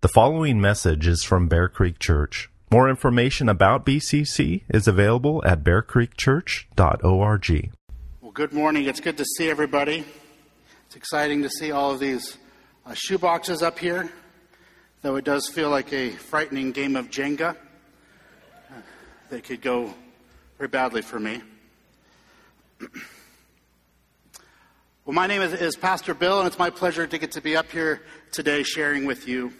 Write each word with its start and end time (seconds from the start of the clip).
The 0.00 0.06
following 0.06 0.60
message 0.60 1.08
is 1.08 1.24
from 1.24 1.48
Bear 1.48 1.68
Creek 1.68 1.98
Church. 1.98 2.48
More 2.70 2.88
information 2.88 3.48
about 3.48 3.84
BCC 3.84 4.62
is 4.68 4.86
available 4.86 5.42
at 5.44 5.64
bearcreekchurch.org. 5.64 7.70
Well, 8.20 8.30
good 8.30 8.52
morning. 8.52 8.84
It's 8.84 9.00
good 9.00 9.16
to 9.16 9.24
see 9.24 9.50
everybody. 9.50 10.04
It's 10.86 10.94
exciting 10.94 11.42
to 11.42 11.50
see 11.50 11.72
all 11.72 11.90
of 11.90 11.98
these 11.98 12.38
uh, 12.86 12.94
shoe 12.94 13.18
boxes 13.18 13.60
up 13.60 13.80
here, 13.80 14.08
though 15.02 15.16
it 15.16 15.24
does 15.24 15.48
feel 15.48 15.68
like 15.68 15.92
a 15.92 16.10
frightening 16.10 16.70
game 16.70 16.94
of 16.94 17.10
Jenga. 17.10 17.56
Uh, 18.70 18.74
they 19.30 19.40
could 19.40 19.60
go 19.60 19.92
very 20.58 20.68
badly 20.68 21.02
for 21.02 21.18
me. 21.18 21.42
well, 25.04 25.06
my 25.06 25.26
name 25.26 25.42
is, 25.42 25.54
is 25.54 25.74
Pastor 25.74 26.14
Bill, 26.14 26.38
and 26.38 26.46
it's 26.46 26.56
my 26.56 26.70
pleasure 26.70 27.04
to 27.04 27.18
get 27.18 27.32
to 27.32 27.40
be 27.40 27.56
up 27.56 27.68
here 27.72 28.00
today 28.30 28.62
sharing 28.62 29.04
with 29.04 29.26
you. 29.26 29.52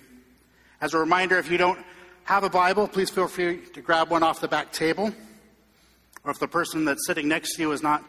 As 0.81 0.95
a 0.95 0.99
reminder, 0.99 1.39
if 1.39 1.51
you 1.51 1.59
don't 1.59 1.79
have 2.25 2.45
a 2.45 2.51
Bible, 2.51 2.87
please 2.87 3.11
feel 3.11 3.27
free 3.27 3.59
to 3.75 3.81
grab 3.81 4.11
one 4.11 4.23
off 4.23 4.41
the 4.41 4.49
back 4.49 4.71
table. 4.73 5.13
Or 6.25 6.31
if 6.31 6.39
the 6.39 6.47
person 6.47 6.85
that's 6.85 7.07
sitting 7.07 7.27
next 7.27 7.57
to 7.57 7.63
you 7.63 7.73
is 7.73 7.83
not 7.83 8.05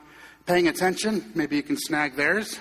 paying 0.45 0.67
attention, 0.67 1.31
maybe 1.33 1.55
you 1.55 1.63
can 1.63 1.77
snag 1.77 2.15
theirs. 2.15 2.59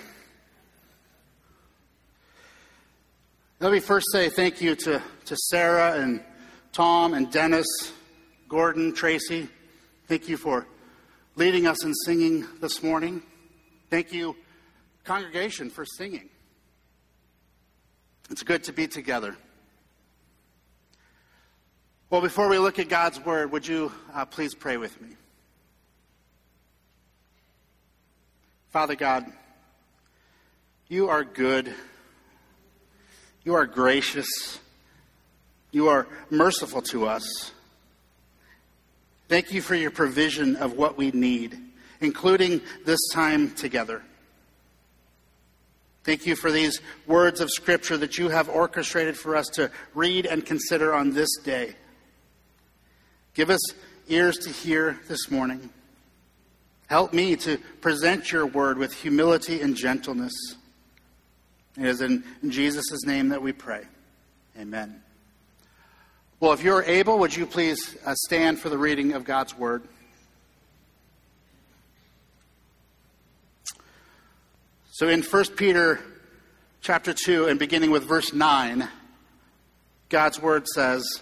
Let 3.59 3.71
me 3.71 3.79
first 3.81 4.07
say 4.11 4.29
thank 4.29 4.61
you 4.61 4.75
to, 4.75 5.01
to 5.25 5.35
Sarah 5.35 5.99
and 5.99 6.23
Tom 6.71 7.13
and 7.13 7.29
Dennis, 7.29 7.67
Gordon, 8.47 8.93
Tracy. 8.93 9.49
Thank 10.07 10.29
you 10.29 10.37
for 10.37 10.65
leading 11.35 11.67
us 11.67 11.83
in 11.83 11.93
singing 11.93 12.47
this 12.61 12.81
morning. 12.81 13.21
Thank 13.89 14.13
you, 14.13 14.35
congregation, 15.03 15.69
for 15.69 15.85
singing. 15.85 16.29
It's 18.31 18.43
good 18.43 18.63
to 18.63 18.71
be 18.71 18.87
together. 18.87 19.35
Well, 22.11 22.21
before 22.21 22.47
we 22.47 22.57
look 22.57 22.79
at 22.79 22.89
God's 22.89 23.23
Word, 23.23 23.51
would 23.51 23.67
you 23.67 23.91
uh, 24.15 24.25
please 24.25 24.55
pray 24.55 24.77
with 24.77 24.99
me? 24.99 25.09
Father 28.71 28.95
God, 28.95 29.31
you 30.87 31.09
are 31.09 31.23
good. 31.23 31.71
You 33.43 33.53
are 33.53 33.67
gracious. 33.67 34.59
You 35.69 35.89
are 35.89 36.07
merciful 36.31 36.81
to 36.83 37.05
us. 37.05 37.51
Thank 39.27 39.53
you 39.53 39.61
for 39.61 39.75
your 39.75 39.91
provision 39.91 40.55
of 40.55 40.73
what 40.73 40.97
we 40.97 41.11
need, 41.11 41.59
including 42.01 42.61
this 42.85 42.99
time 43.13 43.51
together. 43.51 44.01
Thank 46.03 46.25
you 46.25 46.35
for 46.35 46.51
these 46.51 46.81
words 47.05 47.39
of 47.39 47.51
Scripture 47.51 47.97
that 47.97 48.17
you 48.17 48.29
have 48.29 48.49
orchestrated 48.49 49.15
for 49.15 49.35
us 49.35 49.45
to 49.49 49.69
read 49.93 50.25
and 50.25 50.43
consider 50.43 50.91
on 50.91 51.13
this 51.13 51.29
day. 51.43 51.75
Give 53.39 53.51
us 53.51 53.61
ears 54.09 54.37
to 54.39 54.49
hear 54.49 54.99
this 55.07 55.31
morning. 55.31 55.69
Help 56.87 57.13
me 57.13 57.37
to 57.37 57.57
present 57.79 58.33
your 58.33 58.45
word 58.45 58.77
with 58.77 58.93
humility 58.93 59.61
and 59.61 59.77
gentleness. 59.77 60.33
It 61.77 61.85
is 61.85 62.01
in 62.01 62.25
Jesus' 62.49 63.05
name 63.05 63.29
that 63.29 63.41
we 63.41 63.53
pray. 63.53 63.85
Amen. 64.59 65.01
Well, 66.41 66.51
if 66.51 66.65
you're 66.65 66.83
able, 66.83 67.17
would 67.19 67.33
you 67.33 67.45
please 67.45 67.95
uh, 68.05 68.13
stand 68.13 68.59
for 68.59 68.67
the 68.67 68.77
reading 68.77 69.13
of 69.13 69.23
God's 69.23 69.57
word? 69.57 69.83
So 74.91 75.07
in 75.07 75.21
1 75.21 75.45
Peter 75.55 76.01
chapter 76.81 77.13
2 77.13 77.45
and 77.45 77.57
beginning 77.57 77.91
with 77.91 78.03
verse 78.03 78.33
9, 78.33 78.85
God's 80.09 80.41
word 80.41 80.67
says, 80.67 81.21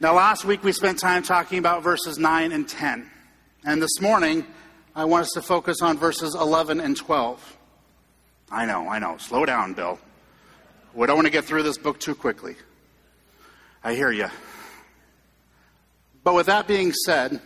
Now, 0.00 0.14
last 0.14 0.44
week 0.44 0.62
we 0.62 0.70
spent 0.70 1.00
time 1.00 1.24
talking 1.24 1.58
about 1.58 1.82
verses 1.82 2.18
9 2.18 2.52
and 2.52 2.68
10. 2.68 3.10
And 3.64 3.82
this 3.82 4.00
morning, 4.00 4.46
I 4.94 5.04
want 5.06 5.22
us 5.22 5.32
to 5.32 5.42
focus 5.42 5.82
on 5.82 5.98
verses 5.98 6.36
11 6.36 6.78
and 6.78 6.96
12. 6.96 7.56
I 8.48 8.64
know, 8.64 8.88
I 8.88 9.00
know. 9.00 9.16
Slow 9.18 9.44
down, 9.44 9.74
Bill. 9.74 9.98
We 10.94 11.08
don't 11.08 11.16
want 11.16 11.26
to 11.26 11.32
get 11.32 11.46
through 11.46 11.64
this 11.64 11.78
book 11.78 11.98
too 11.98 12.14
quickly. 12.14 12.54
I 13.82 13.94
hear 13.94 14.12
you. 14.12 14.28
But 16.22 16.34
with 16.34 16.46
that 16.46 16.68
being 16.68 16.92
said, 16.92 17.40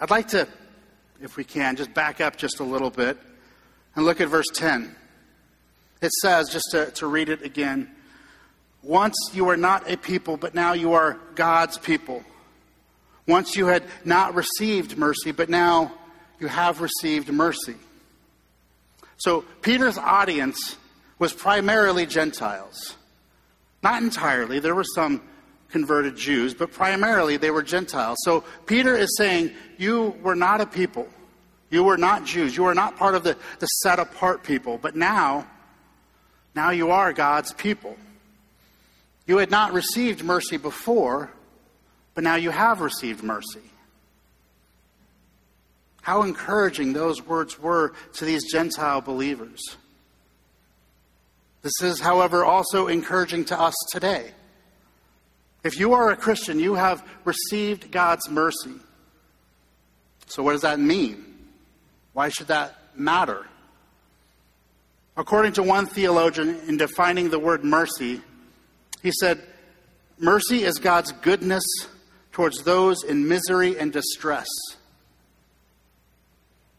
I'd 0.00 0.10
like 0.10 0.28
to, 0.28 0.46
if 1.20 1.36
we 1.36 1.42
can, 1.42 1.74
just 1.74 1.92
back 1.92 2.20
up 2.20 2.36
just 2.36 2.60
a 2.60 2.64
little 2.64 2.90
bit 2.90 3.18
and 3.96 4.04
look 4.04 4.20
at 4.20 4.28
verse 4.28 4.46
10. 4.54 4.94
It 6.02 6.12
says, 6.22 6.50
just 6.50 6.70
to, 6.70 6.92
to 6.92 7.08
read 7.08 7.30
it 7.30 7.42
again, 7.42 7.90
once 8.82 9.14
you 9.32 9.44
were 9.44 9.56
not 9.56 9.90
a 9.90 9.96
people, 9.96 10.36
but 10.36 10.54
now 10.54 10.72
you 10.72 10.94
are 10.94 11.18
God's 11.34 11.78
people. 11.78 12.24
Once 13.26 13.56
you 13.56 13.66
had 13.66 13.84
not 14.04 14.34
received 14.34 14.96
mercy, 14.96 15.32
but 15.32 15.48
now 15.48 15.92
you 16.38 16.46
have 16.48 16.80
received 16.80 17.30
mercy. 17.30 17.76
So 19.18 19.42
Peter's 19.60 19.98
audience 19.98 20.76
was 21.18 21.32
primarily 21.32 22.06
Gentiles. 22.06 22.96
Not 23.82 24.02
entirely, 24.02 24.58
there 24.58 24.74
were 24.74 24.84
some 24.84 25.22
converted 25.70 26.16
Jews, 26.16 26.54
but 26.54 26.72
primarily 26.72 27.36
they 27.36 27.50
were 27.50 27.62
Gentiles. 27.62 28.18
So 28.24 28.44
Peter 28.66 28.96
is 28.96 29.16
saying, 29.16 29.52
You 29.78 30.16
were 30.22 30.34
not 30.34 30.60
a 30.60 30.66
people. 30.66 31.08
You 31.70 31.84
were 31.84 31.98
not 31.98 32.24
Jews. 32.24 32.56
You 32.56 32.64
were 32.64 32.74
not 32.74 32.96
part 32.96 33.14
of 33.14 33.22
the, 33.22 33.36
the 33.60 33.66
set 33.66 33.98
apart 33.98 34.42
people. 34.42 34.78
But 34.78 34.96
now, 34.96 35.46
now 36.54 36.70
you 36.70 36.90
are 36.90 37.12
God's 37.12 37.52
people. 37.52 37.96
You 39.30 39.38
had 39.38 39.52
not 39.52 39.72
received 39.72 40.24
mercy 40.24 40.56
before, 40.56 41.30
but 42.16 42.24
now 42.24 42.34
you 42.34 42.50
have 42.50 42.80
received 42.80 43.22
mercy. 43.22 43.62
How 46.02 46.24
encouraging 46.24 46.94
those 46.94 47.24
words 47.24 47.56
were 47.56 47.92
to 48.14 48.24
these 48.24 48.50
Gentile 48.50 49.00
believers. 49.00 49.60
This 51.62 51.80
is, 51.80 52.00
however, 52.00 52.44
also 52.44 52.88
encouraging 52.88 53.44
to 53.44 53.60
us 53.60 53.76
today. 53.92 54.32
If 55.62 55.78
you 55.78 55.92
are 55.92 56.10
a 56.10 56.16
Christian, 56.16 56.58
you 56.58 56.74
have 56.74 57.06
received 57.24 57.92
God's 57.92 58.28
mercy. 58.28 58.80
So, 60.26 60.42
what 60.42 60.54
does 60.54 60.62
that 60.62 60.80
mean? 60.80 61.24
Why 62.14 62.30
should 62.30 62.48
that 62.48 62.76
matter? 62.96 63.46
According 65.16 65.52
to 65.52 65.62
one 65.62 65.86
theologian, 65.86 66.58
in 66.66 66.76
defining 66.76 67.30
the 67.30 67.38
word 67.38 67.62
mercy, 67.62 68.22
he 69.02 69.12
said, 69.12 69.40
Mercy 70.18 70.64
is 70.64 70.78
God's 70.78 71.12
goodness 71.12 71.64
towards 72.32 72.62
those 72.62 73.02
in 73.02 73.26
misery 73.28 73.78
and 73.78 73.92
distress. 73.92 74.48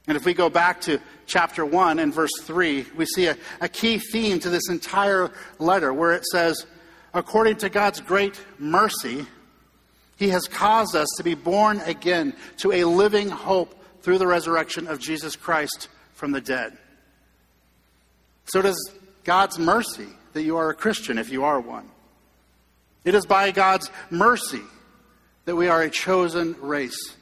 And 0.07 0.17
if 0.17 0.25
we 0.25 0.33
go 0.33 0.49
back 0.49 0.81
to 0.81 0.99
chapter 1.25 1.65
1 1.65 1.99
and 1.99 2.13
verse 2.13 2.31
3, 2.41 2.85
we 2.95 3.05
see 3.05 3.27
a, 3.27 3.37
a, 3.59 3.69
key 3.69 3.99
theme 3.99 4.39
to 4.39 4.49
this 4.49 4.69
entire 4.69 5.31
letter 5.59 5.93
where 5.93 6.13
it 6.13 6.25
says, 6.25 6.65
According 7.13 7.57
to 7.57 7.69
God's 7.69 7.99
great 8.01 8.43
mercy, 8.57 9.25
He 10.17 10.29
has 10.29 10.47
caused 10.47 10.95
us 10.95 11.07
to 11.17 11.23
be 11.23 11.35
born 11.35 11.81
again 11.81 12.33
to 12.57 12.71
a 12.71 12.83
living 12.85 13.29
hope 13.29 13.75
through 14.01 14.17
the 14.17 14.27
resurrection 14.27 14.87
of 14.87 14.99
Jesus 14.99 15.35
Christ 15.35 15.87
from 16.13 16.31
the 16.31 16.41
dead. 16.41 16.77
So 18.45 18.61
does 18.61 18.91
God's 19.23 19.59
mercy 19.59 20.07
that 20.33 20.43
you 20.43 20.57
are 20.57 20.69
a 20.69 20.73
Christian 20.73 21.17
if 21.17 21.29
you 21.29 21.43
are 21.43 21.59
one. 21.59 21.89
It 23.03 23.15
is 23.15 23.25
by 23.25 23.51
God's 23.51 23.89
mercy 24.09 24.61
that 25.45 25.55
we 25.55 25.67
are 25.67 25.81
a 25.81 25.89
chosen 25.89 26.55
race, 26.61 27.15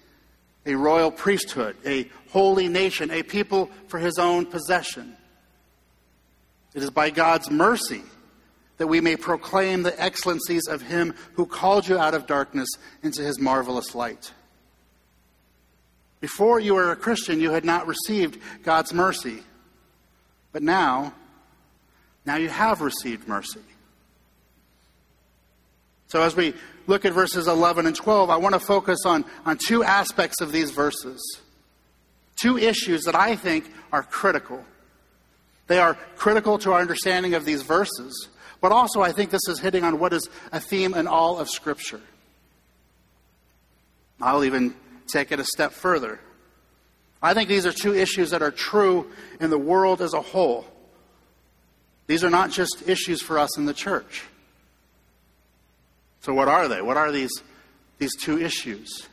a 0.65 0.75
royal 0.75 1.11
priesthood, 1.11 1.77
a 1.85 2.09
holy 2.29 2.67
nation, 2.67 3.11
a 3.11 3.23
people 3.23 3.69
for 3.87 3.97
his 3.97 4.19
own 4.19 4.45
possession. 4.45 5.15
It 6.73 6.83
is 6.83 6.89
by 6.89 7.09
God's 7.09 7.49
mercy 7.49 8.03
that 8.77 8.87
we 8.87 9.01
may 9.01 9.15
proclaim 9.15 9.83
the 9.83 10.01
excellencies 10.01 10.67
of 10.67 10.81
him 10.81 11.13
who 11.33 11.45
called 11.45 11.87
you 11.87 11.97
out 11.97 12.13
of 12.13 12.27
darkness 12.27 12.69
into 13.03 13.21
his 13.21 13.39
marvelous 13.39 13.93
light. 13.95 14.31
Before 16.21 16.59
you 16.59 16.75
were 16.75 16.91
a 16.91 16.95
Christian, 16.95 17.39
you 17.39 17.51
had 17.51 17.65
not 17.65 17.87
received 17.87 18.39
God's 18.63 18.93
mercy. 18.93 19.43
But 20.51 20.63
now, 20.63 21.13
now 22.25 22.35
you 22.35 22.49
have 22.49 22.81
received 22.81 23.27
mercy. 23.27 23.61
So 26.09 26.23
as 26.23 26.35
we 26.35 26.55
look 26.87 27.05
at 27.05 27.13
verses 27.13 27.47
11 27.47 27.85
and 27.85 27.95
12, 27.95 28.29
I 28.29 28.37
want 28.37 28.53
to 28.53 28.59
focus 28.59 29.05
on, 29.05 29.23
on 29.45 29.57
two 29.57 29.83
aspects 29.83 30.41
of 30.41 30.51
these 30.51 30.71
verses. 30.71 31.39
Two 32.35 32.57
issues 32.57 33.03
that 33.03 33.15
I 33.15 33.35
think 33.35 33.71
are 33.91 34.01
critical. 34.01 34.63
They 35.67 35.77
are 35.77 35.93
critical 36.15 36.57
to 36.59 36.73
our 36.73 36.81
understanding 36.81 37.35
of 37.35 37.45
these 37.45 37.61
verses, 37.61 38.27
but 38.59 38.71
also 38.71 39.01
I 39.01 39.11
think 39.11 39.29
this 39.29 39.47
is 39.47 39.59
hitting 39.59 39.83
on 39.83 39.99
what 39.99 40.11
is 40.11 40.27
a 40.51 40.59
theme 40.59 40.95
in 40.95 41.05
all 41.05 41.37
of 41.37 41.47
Scripture. 41.47 42.01
I'll 44.19 44.43
even 44.43 44.73
take 45.07 45.31
it 45.31 45.39
a 45.39 45.45
step 45.45 45.73
further. 45.73 46.19
I 47.21 47.35
think 47.35 47.49
these 47.49 47.67
are 47.67 47.71
two 47.71 47.93
issues 47.93 48.31
that 48.31 48.41
are 48.41 48.51
true 48.51 49.11
in 49.39 49.51
the 49.51 49.59
world 49.59 50.01
as 50.01 50.13
a 50.13 50.21
whole. 50.21 50.65
These 52.07 52.23
are 52.23 52.29
not 52.31 52.49
just 52.49 52.89
issues 52.89 53.21
for 53.21 53.37
us 53.37 53.59
in 53.59 53.65
the 53.65 53.73
church. 53.73 54.23
So, 56.21 56.33
what 56.33 56.47
are 56.47 56.67
they? 56.67 56.81
What 56.81 56.97
are 56.97 57.11
these, 57.11 57.31
these 57.97 58.15
two 58.15 58.39
issues? 58.39 59.07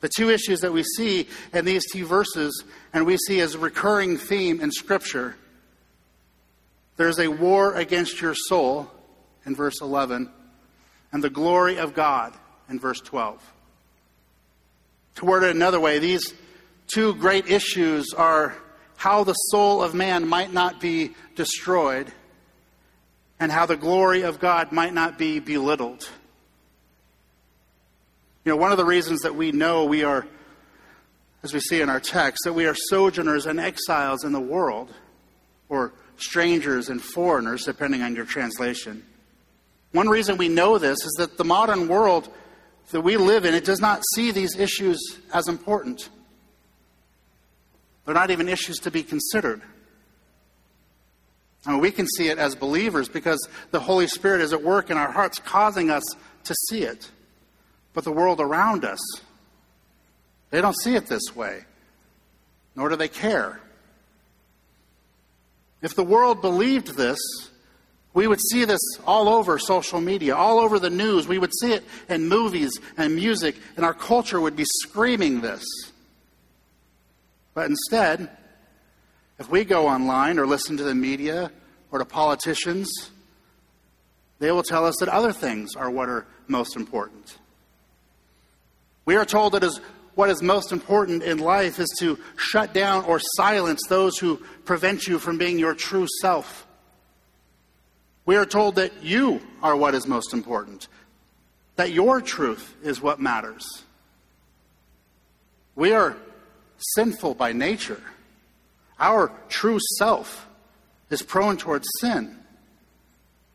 The 0.00 0.10
two 0.16 0.30
issues 0.30 0.60
that 0.60 0.72
we 0.72 0.82
see 0.82 1.28
in 1.52 1.64
these 1.64 1.84
two 1.90 2.06
verses 2.06 2.64
and 2.92 3.06
we 3.06 3.16
see 3.16 3.40
as 3.40 3.54
a 3.54 3.58
recurring 3.58 4.16
theme 4.18 4.60
in 4.60 4.72
Scripture 4.72 5.36
there's 6.96 7.18
a 7.18 7.28
war 7.28 7.74
against 7.74 8.20
your 8.20 8.34
soul 8.34 8.90
in 9.46 9.56
verse 9.56 9.80
11 9.80 10.30
and 11.10 11.24
the 11.24 11.30
glory 11.30 11.78
of 11.78 11.94
God 11.94 12.32
in 12.68 12.78
verse 12.78 13.00
12. 13.00 13.42
To 15.16 15.24
word 15.24 15.42
it 15.42 15.56
another 15.56 15.80
way, 15.80 15.98
these 15.98 16.32
two 16.86 17.14
great 17.14 17.48
issues 17.48 18.12
are 18.14 18.54
how 18.96 19.24
the 19.24 19.32
soul 19.32 19.82
of 19.82 19.94
man 19.94 20.28
might 20.28 20.52
not 20.52 20.80
be 20.80 21.14
destroyed 21.34 22.12
and 23.42 23.50
how 23.50 23.66
the 23.66 23.76
glory 23.76 24.22
of 24.22 24.38
God 24.38 24.70
might 24.70 24.94
not 24.94 25.18
be 25.18 25.40
belittled. 25.40 26.08
You 28.44 28.52
know, 28.52 28.56
one 28.56 28.70
of 28.70 28.78
the 28.78 28.84
reasons 28.84 29.22
that 29.22 29.34
we 29.34 29.50
know 29.50 29.84
we 29.84 30.04
are, 30.04 30.28
as 31.42 31.52
we 31.52 31.58
see 31.58 31.80
in 31.80 31.88
our 31.88 31.98
text, 31.98 32.42
that 32.44 32.52
we 32.52 32.66
are 32.66 32.76
sojourners 32.76 33.46
and 33.46 33.58
exiles 33.58 34.22
in 34.22 34.30
the 34.30 34.40
world, 34.40 34.94
or 35.68 35.92
strangers 36.18 36.88
and 36.88 37.02
foreigners, 37.02 37.64
depending 37.64 38.00
on 38.02 38.14
your 38.14 38.26
translation. 38.26 39.04
One 39.90 40.08
reason 40.08 40.36
we 40.36 40.48
know 40.48 40.78
this 40.78 41.04
is 41.04 41.14
that 41.18 41.36
the 41.36 41.44
modern 41.44 41.88
world 41.88 42.32
that 42.92 43.00
we 43.00 43.16
live 43.16 43.44
in, 43.44 43.54
it 43.54 43.64
does 43.64 43.80
not 43.80 44.02
see 44.14 44.30
these 44.30 44.56
issues 44.56 45.18
as 45.34 45.48
important. 45.48 46.10
They're 48.04 48.14
not 48.14 48.30
even 48.30 48.48
issues 48.48 48.78
to 48.78 48.92
be 48.92 49.02
considered. 49.02 49.62
We 51.66 51.90
can 51.92 52.06
see 52.06 52.28
it 52.28 52.38
as 52.38 52.54
believers 52.54 53.08
because 53.08 53.48
the 53.70 53.80
Holy 53.80 54.08
Spirit 54.08 54.40
is 54.40 54.52
at 54.52 54.62
work 54.62 54.90
in 54.90 54.96
our 54.96 55.12
hearts, 55.12 55.38
causing 55.38 55.90
us 55.90 56.02
to 56.44 56.54
see 56.68 56.82
it. 56.82 57.10
But 57.92 58.04
the 58.04 58.12
world 58.12 58.40
around 58.40 58.84
us, 58.84 59.00
they 60.50 60.60
don't 60.60 60.76
see 60.76 60.96
it 60.96 61.06
this 61.06 61.34
way, 61.36 61.64
nor 62.74 62.88
do 62.88 62.96
they 62.96 63.08
care. 63.08 63.60
If 65.82 65.94
the 65.94 66.04
world 66.04 66.40
believed 66.40 66.96
this, 66.96 67.18
we 68.14 68.26
would 68.26 68.40
see 68.40 68.64
this 68.64 68.80
all 69.06 69.28
over 69.28 69.58
social 69.58 70.00
media, 70.00 70.36
all 70.36 70.58
over 70.58 70.78
the 70.78 70.90
news. 70.90 71.26
We 71.26 71.38
would 71.38 71.52
see 71.60 71.72
it 71.72 71.84
in 72.08 72.28
movies 72.28 72.72
and 72.96 73.14
music, 73.14 73.56
and 73.76 73.84
our 73.84 73.94
culture 73.94 74.40
would 74.40 74.56
be 74.56 74.64
screaming 74.64 75.40
this. 75.40 75.64
But 77.54 77.70
instead, 77.70 78.30
if 79.42 79.50
we 79.50 79.64
go 79.64 79.88
online 79.88 80.38
or 80.38 80.46
listen 80.46 80.76
to 80.76 80.84
the 80.84 80.94
media 80.94 81.50
or 81.90 81.98
to 81.98 82.04
politicians, 82.04 82.88
they 84.38 84.52
will 84.52 84.62
tell 84.62 84.86
us 84.86 84.94
that 85.00 85.08
other 85.08 85.32
things 85.32 85.74
are 85.74 85.90
what 85.90 86.08
are 86.08 86.28
most 86.46 86.76
important. 86.76 87.38
We 89.04 89.16
are 89.16 89.24
told 89.24 89.54
that 89.54 89.64
is 89.64 89.80
what 90.14 90.30
is 90.30 90.42
most 90.42 90.70
important 90.70 91.24
in 91.24 91.38
life 91.38 91.80
is 91.80 91.88
to 91.98 92.20
shut 92.36 92.72
down 92.72 93.04
or 93.04 93.18
silence 93.34 93.80
those 93.88 94.16
who 94.16 94.36
prevent 94.64 95.08
you 95.08 95.18
from 95.18 95.38
being 95.38 95.58
your 95.58 95.74
true 95.74 96.06
self. 96.20 96.64
We 98.24 98.36
are 98.36 98.46
told 98.46 98.76
that 98.76 99.02
you 99.02 99.40
are 99.60 99.74
what 99.74 99.96
is 99.96 100.06
most 100.06 100.32
important, 100.32 100.86
that 101.74 101.90
your 101.90 102.20
truth 102.20 102.76
is 102.84 103.02
what 103.02 103.18
matters. 103.18 103.82
We 105.74 105.94
are 105.94 106.16
sinful 106.94 107.34
by 107.34 107.52
nature. 107.52 108.00
Our 109.02 109.32
true 109.48 109.80
self 109.98 110.48
is 111.10 111.22
prone 111.22 111.56
towards 111.56 111.88
sin. 112.00 112.38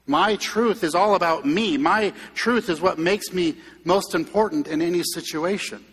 My 0.06 0.36
truth 0.36 0.84
is 0.84 0.94
all 0.94 1.16
about 1.16 1.46
me. 1.46 1.78
My 1.78 2.14
truth 2.36 2.70
is 2.70 2.82
what 2.82 3.00
makes 3.00 3.32
me 3.32 3.56
most 3.86 4.14
important 4.14 4.68
in 4.68 4.82
any 4.82 5.04
situation. 5.04 5.84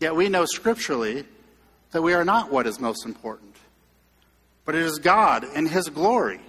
Yet 0.00 0.16
we 0.16 0.28
know 0.28 0.46
scripturally 0.46 1.24
that 1.92 2.02
we 2.02 2.12
are 2.12 2.24
not 2.24 2.50
what 2.50 2.66
is 2.66 2.80
most 2.80 3.06
important, 3.06 3.54
but 4.64 4.74
it 4.74 4.82
is 4.82 4.98
God 4.98 5.44
in 5.54 5.66
His 5.66 5.88
glory. 5.88 6.40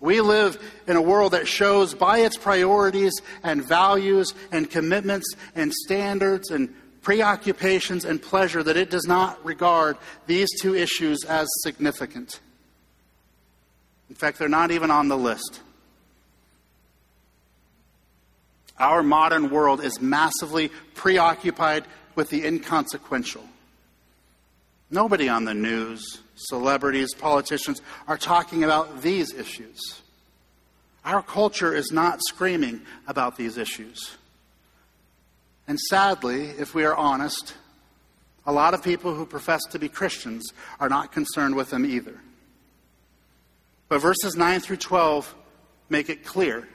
We 0.00 0.20
live 0.20 0.62
in 0.86 0.96
a 0.96 1.02
world 1.02 1.32
that 1.32 1.48
shows 1.48 1.94
by 1.94 2.18
its 2.18 2.36
priorities 2.36 3.14
and 3.42 3.66
values 3.66 4.34
and 4.52 4.70
commitments 4.70 5.34
and 5.54 5.72
standards 5.72 6.50
and 6.50 6.74
preoccupations, 7.04 8.04
and 8.04 8.20
pleasure 8.20 8.62
that 8.62 8.76
it 8.76 8.90
does 8.90 9.06
not 9.06 9.44
regard 9.44 9.96
these 10.26 10.48
two 10.60 10.74
issues 10.74 11.24
as 11.28 11.46
significant. 11.62 12.40
In 14.08 14.16
fact, 14.16 14.38
they're 14.38 14.48
not 14.48 14.72
even 14.72 14.90
on 14.90 15.08
the 15.08 15.16
list. 15.16 15.60
Our 18.78 19.02
modern 19.02 19.50
world 19.50 19.84
is 19.84 20.00
massively 20.00 20.70
preoccupied 20.94 21.84
with 22.16 22.30
the 22.30 22.44
inconsequential. 22.44 23.44
Nobody 24.90 25.28
on 25.28 25.44
the 25.44 25.54
news, 25.54 26.20
celebrities, 26.36 27.14
politicians 27.14 27.82
are 28.08 28.18
talking 28.18 28.64
about 28.64 29.02
these 29.02 29.32
issues. 29.32 30.02
Our 31.04 31.22
culture 31.22 31.74
is 31.74 31.92
not 31.92 32.20
screaming 32.22 32.80
about 33.06 33.36
these 33.36 33.58
issues. 33.58 34.16
And 35.66 35.80
sadly, 35.80 36.50
if 36.58 36.74
we 36.74 36.84
are 36.84 36.94
honest, 36.94 37.54
a 38.46 38.52
lot 38.52 38.74
of 38.74 38.82
people 38.82 39.14
who 39.14 39.24
profess 39.24 39.62
to 39.70 39.78
be 39.78 39.88
Christians 39.88 40.52
are 40.78 40.88
not 40.88 41.12
concerned 41.12 41.54
with 41.54 41.70
them 41.70 41.86
either. 41.86 42.20
But 43.88 44.00
verses 44.00 44.36
9 44.36 44.60
through 44.60 44.76
12 44.78 45.34
make 45.88 46.10
it 46.10 46.24
clear. 46.24 46.68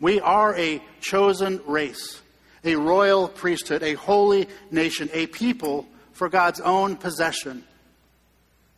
We 0.00 0.20
are 0.20 0.56
a 0.56 0.82
chosen 1.00 1.60
race, 1.66 2.20
a 2.64 2.74
royal 2.74 3.28
priesthood, 3.28 3.82
a 3.82 3.94
holy 3.94 4.48
nation, 4.70 5.10
a 5.12 5.26
people 5.26 5.86
for 6.12 6.28
God's 6.28 6.60
own 6.60 6.96
possession, 6.96 7.64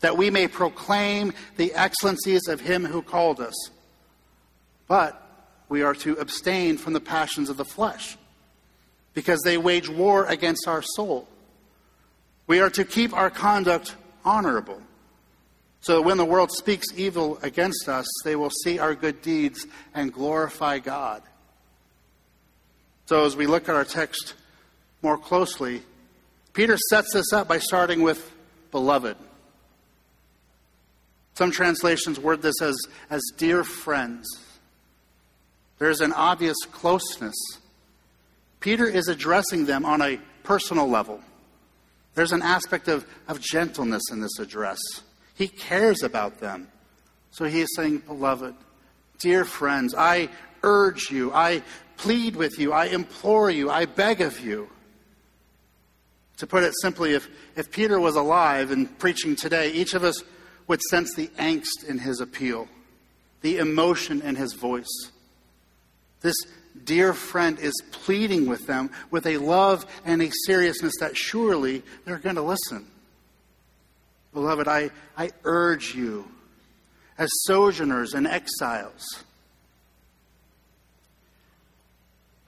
that 0.01 0.17
we 0.17 0.31
may 0.31 0.49
proclaim 0.49 1.33
the 1.57 1.73
excellencies 1.75 2.49
of 2.49 2.61
Him 2.61 2.85
who 2.85 3.03
called 3.03 3.41
us. 3.41 3.55
But 4.89 5.19
we 5.69 5.83
are 5.83 5.95
to 5.95 6.15
abstain 6.17 6.77
from 6.77 6.93
the 6.93 7.01
passions 7.01 7.49
of 7.49 7.57
the 7.57 7.65
flesh 7.65 8.19
because 9.15 9.41
they 9.43 9.59
wage 9.59 9.89
war 9.89 10.25
against 10.27 10.67
our 10.67 10.83
soul. 10.83 11.29
We 12.47 12.61
are 12.61 12.71
to 12.71 12.85
keep 12.85 13.15
our 13.15 13.31
conduct 13.31 13.97
honorable, 14.25 14.83
so 15.81 15.97
that 15.97 16.03
when 16.03 16.17
the 16.17 16.25
world 16.25 16.51
speaks 16.53 16.87
evil 16.97 17.39
against 17.43 17.89
us, 17.89 18.07
they 18.25 18.37
will 18.37 18.51
see 18.51 18.79
our 18.79 18.95
good 18.95 19.23
deeds 19.23 19.67
and 19.95 20.13
glorify 20.13 20.79
God. 20.79 21.23
So, 23.07 23.25
as 23.25 23.37
we 23.37 23.47
look 23.47 23.69
at 23.69 23.75
our 23.75 23.85
text 23.85 24.35
more 25.03 25.19
closely, 25.19 25.83
Peter 26.53 26.77
sets 26.91 27.13
this 27.13 27.33
up 27.33 27.49
by 27.49 27.59
starting 27.59 28.03
with 28.03 28.33
beloved. 28.71 29.17
Some 31.35 31.51
translations 31.51 32.21
word 32.21 32.43
this 32.43 32.61
as, 32.61 32.77
as 33.11 33.23
dear 33.37 33.65
friends. 33.65 34.27
There's 35.79 36.01
an 36.01 36.13
obvious 36.13 36.57
closeness 36.71 37.35
Peter 38.63 38.87
is 38.87 39.09
addressing 39.09 39.67
them 39.67 39.85
on 39.85 40.01
a 40.01 40.19
personal 40.45 40.89
level. 40.89 41.21
There's 42.15 42.33
an 42.33 42.43
aspect 42.43 42.89
of, 42.89 43.07
of 43.29 43.41
gentleness 43.41 44.03
in 44.11 44.21
this 44.21 44.39
address. 44.39 44.79
He 45.35 45.49
cares 45.49 46.03
about 46.03 46.41
them. 46.41 46.69
So 47.31 47.45
he 47.45 47.61
is 47.61 47.69
saying, 47.77 47.99
Beloved, 48.07 48.55
Dear 49.23 49.45
friends, 49.45 49.95
I 49.97 50.31
urge 50.65 51.11
you, 51.11 51.33
I 51.33 51.63
plead 51.97 52.35
with 52.35 52.59
you, 52.59 52.73
I 52.73 52.87
implore 52.87 53.51
you, 53.51 53.71
I 53.71 53.85
beg 53.85 54.21
of 54.21 54.41
you. 54.41 54.69
To 56.39 56.47
put 56.49 56.65
it 56.65 56.75
simply, 56.83 57.15
if, 57.15 57.29
if 57.55 57.71
Peter 57.71 58.01
was 58.01 58.17
alive 58.17 58.73
and 58.73 58.99
preaching 58.99 59.37
today, 59.37 59.71
each 59.71 59.95
of 59.95 60.03
us 60.03 60.21
would 60.67 60.83
sense 60.83 61.15
the 61.15 61.29
angst 61.39 61.89
in 61.89 61.99
his 61.99 62.21
appeal, 62.21 62.67
the 63.43 63.59
emotion 63.59 64.23
in 64.23 64.35
his 64.35 64.55
voice. 64.55 65.13
This 66.21 66.35
dear 66.85 67.15
friend 67.15 67.59
is 67.59 67.75
pleading 67.91 68.47
with 68.47 68.67
them 68.67 68.91
with 69.11 69.27
a 69.27 69.39
love 69.39 69.87
and 70.05 70.23
a 70.23 70.31
seriousness 70.47 70.95
that 71.01 71.17
surely 71.17 71.83
they're 72.05 72.19
going 72.19 72.37
to 72.37 72.43
listen. 72.43 72.87
Beloved, 74.33 74.67
I, 74.67 74.91
I 75.17 75.31
urge 75.45 75.95
you, 75.95 76.27
as 77.19 77.29
sojourners 77.45 78.15
and 78.15 78.27
exiles, 78.27 79.25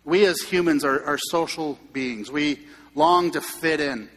we 0.05 0.25
as 0.27 0.41
humans 0.41 0.85
are, 0.85 1.03
are 1.05 1.19
social 1.19 1.79
beings. 1.93 2.31
We 2.31 2.61
long 2.95 3.31
to 3.33 3.41
fit 3.41 3.81
in. 3.81 4.09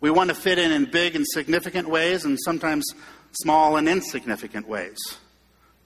We 0.00 0.10
want 0.10 0.28
to 0.28 0.34
fit 0.34 0.58
in 0.58 0.70
in 0.70 0.90
big 0.90 1.16
and 1.16 1.26
significant 1.26 1.88
ways 1.88 2.24
and 2.24 2.38
sometimes 2.44 2.84
small 3.32 3.76
and 3.76 3.88
insignificant 3.88 4.68
ways. 4.68 4.98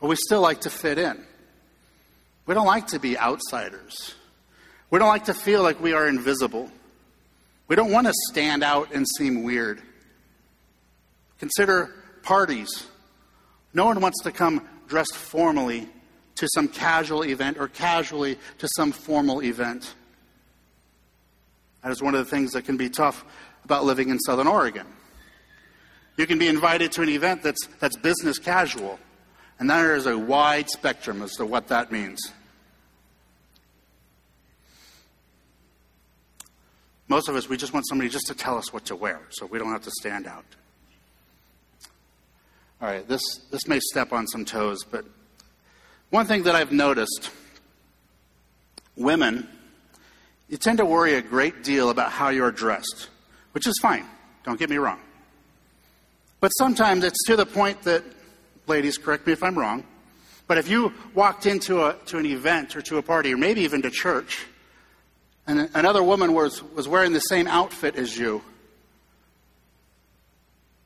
But 0.00 0.08
we 0.08 0.16
still 0.16 0.40
like 0.40 0.62
to 0.62 0.70
fit 0.70 0.98
in. 0.98 1.24
We 2.48 2.54
don't 2.54 2.66
like 2.66 2.86
to 2.88 2.98
be 2.98 3.18
outsiders. 3.18 4.14
We 4.88 4.98
don't 4.98 5.08
like 5.08 5.26
to 5.26 5.34
feel 5.34 5.62
like 5.62 5.82
we 5.82 5.92
are 5.92 6.08
invisible. 6.08 6.72
We 7.68 7.76
don't 7.76 7.92
want 7.92 8.06
to 8.06 8.14
stand 8.30 8.64
out 8.64 8.90
and 8.90 9.06
seem 9.18 9.42
weird. 9.42 9.82
Consider 11.38 11.94
parties. 12.22 12.86
No 13.74 13.84
one 13.84 14.00
wants 14.00 14.22
to 14.22 14.32
come 14.32 14.66
dressed 14.86 15.14
formally 15.14 15.90
to 16.36 16.48
some 16.54 16.68
casual 16.68 17.22
event 17.22 17.58
or 17.58 17.68
casually 17.68 18.38
to 18.56 18.68
some 18.76 18.92
formal 18.92 19.42
event. 19.42 19.94
That 21.82 21.92
is 21.92 22.00
one 22.00 22.14
of 22.14 22.24
the 22.24 22.30
things 22.30 22.52
that 22.52 22.64
can 22.64 22.78
be 22.78 22.88
tough 22.88 23.26
about 23.64 23.84
living 23.84 24.08
in 24.08 24.18
Southern 24.20 24.46
Oregon. 24.46 24.86
You 26.16 26.26
can 26.26 26.38
be 26.38 26.48
invited 26.48 26.92
to 26.92 27.02
an 27.02 27.10
event 27.10 27.42
that's, 27.42 27.66
that's 27.78 27.96
business 27.98 28.38
casual, 28.38 28.98
and 29.58 29.68
there 29.68 29.94
is 29.94 30.06
a 30.06 30.16
wide 30.16 30.70
spectrum 30.70 31.20
as 31.20 31.32
to 31.32 31.44
what 31.44 31.68
that 31.68 31.92
means. 31.92 32.18
Most 37.08 37.28
of 37.28 37.36
us, 37.36 37.48
we 37.48 37.56
just 37.56 37.72
want 37.72 37.86
somebody 37.88 38.10
just 38.10 38.26
to 38.26 38.34
tell 38.34 38.58
us 38.58 38.72
what 38.72 38.84
to 38.86 38.96
wear 38.96 39.20
so 39.30 39.46
we 39.46 39.58
don't 39.58 39.72
have 39.72 39.84
to 39.84 39.90
stand 39.90 40.26
out. 40.26 40.44
All 42.80 42.88
right, 42.88 43.06
this, 43.08 43.22
this 43.50 43.66
may 43.66 43.80
step 43.80 44.12
on 44.12 44.26
some 44.28 44.44
toes, 44.44 44.84
but 44.84 45.04
one 46.10 46.26
thing 46.26 46.44
that 46.44 46.54
I've 46.54 46.72
noticed 46.72 47.30
women 48.96 49.48
you 50.48 50.56
tend 50.56 50.78
to 50.78 50.86
worry 50.86 51.14
a 51.14 51.22
great 51.22 51.62
deal 51.62 51.90
about 51.90 52.10
how 52.10 52.30
you're 52.30 52.50
dressed, 52.50 53.08
which 53.52 53.66
is 53.66 53.78
fine. 53.82 54.06
Don't 54.44 54.58
get 54.58 54.70
me 54.70 54.78
wrong. 54.78 55.00
But 56.40 56.50
sometimes 56.50 57.04
it's 57.04 57.22
to 57.26 57.36
the 57.36 57.44
point 57.44 57.82
that, 57.82 58.02
ladies, 58.66 58.96
correct 58.96 59.26
me 59.26 59.34
if 59.34 59.42
I'm 59.42 59.58
wrong, 59.58 59.84
but 60.46 60.56
if 60.56 60.68
you 60.68 60.94
walked 61.14 61.44
into 61.44 61.84
a, 61.84 61.94
to 62.06 62.16
an 62.16 62.24
event 62.24 62.76
or 62.76 62.82
to 62.82 62.96
a 62.96 63.02
party, 63.02 63.34
or 63.34 63.36
maybe 63.36 63.60
even 63.62 63.82
to 63.82 63.90
church, 63.90 64.46
and 65.48 65.70
another 65.74 66.02
woman 66.02 66.34
was, 66.34 66.62
was 66.62 66.86
wearing 66.86 67.14
the 67.14 67.20
same 67.20 67.48
outfit 67.48 67.96
as 67.96 68.16
you, 68.16 68.42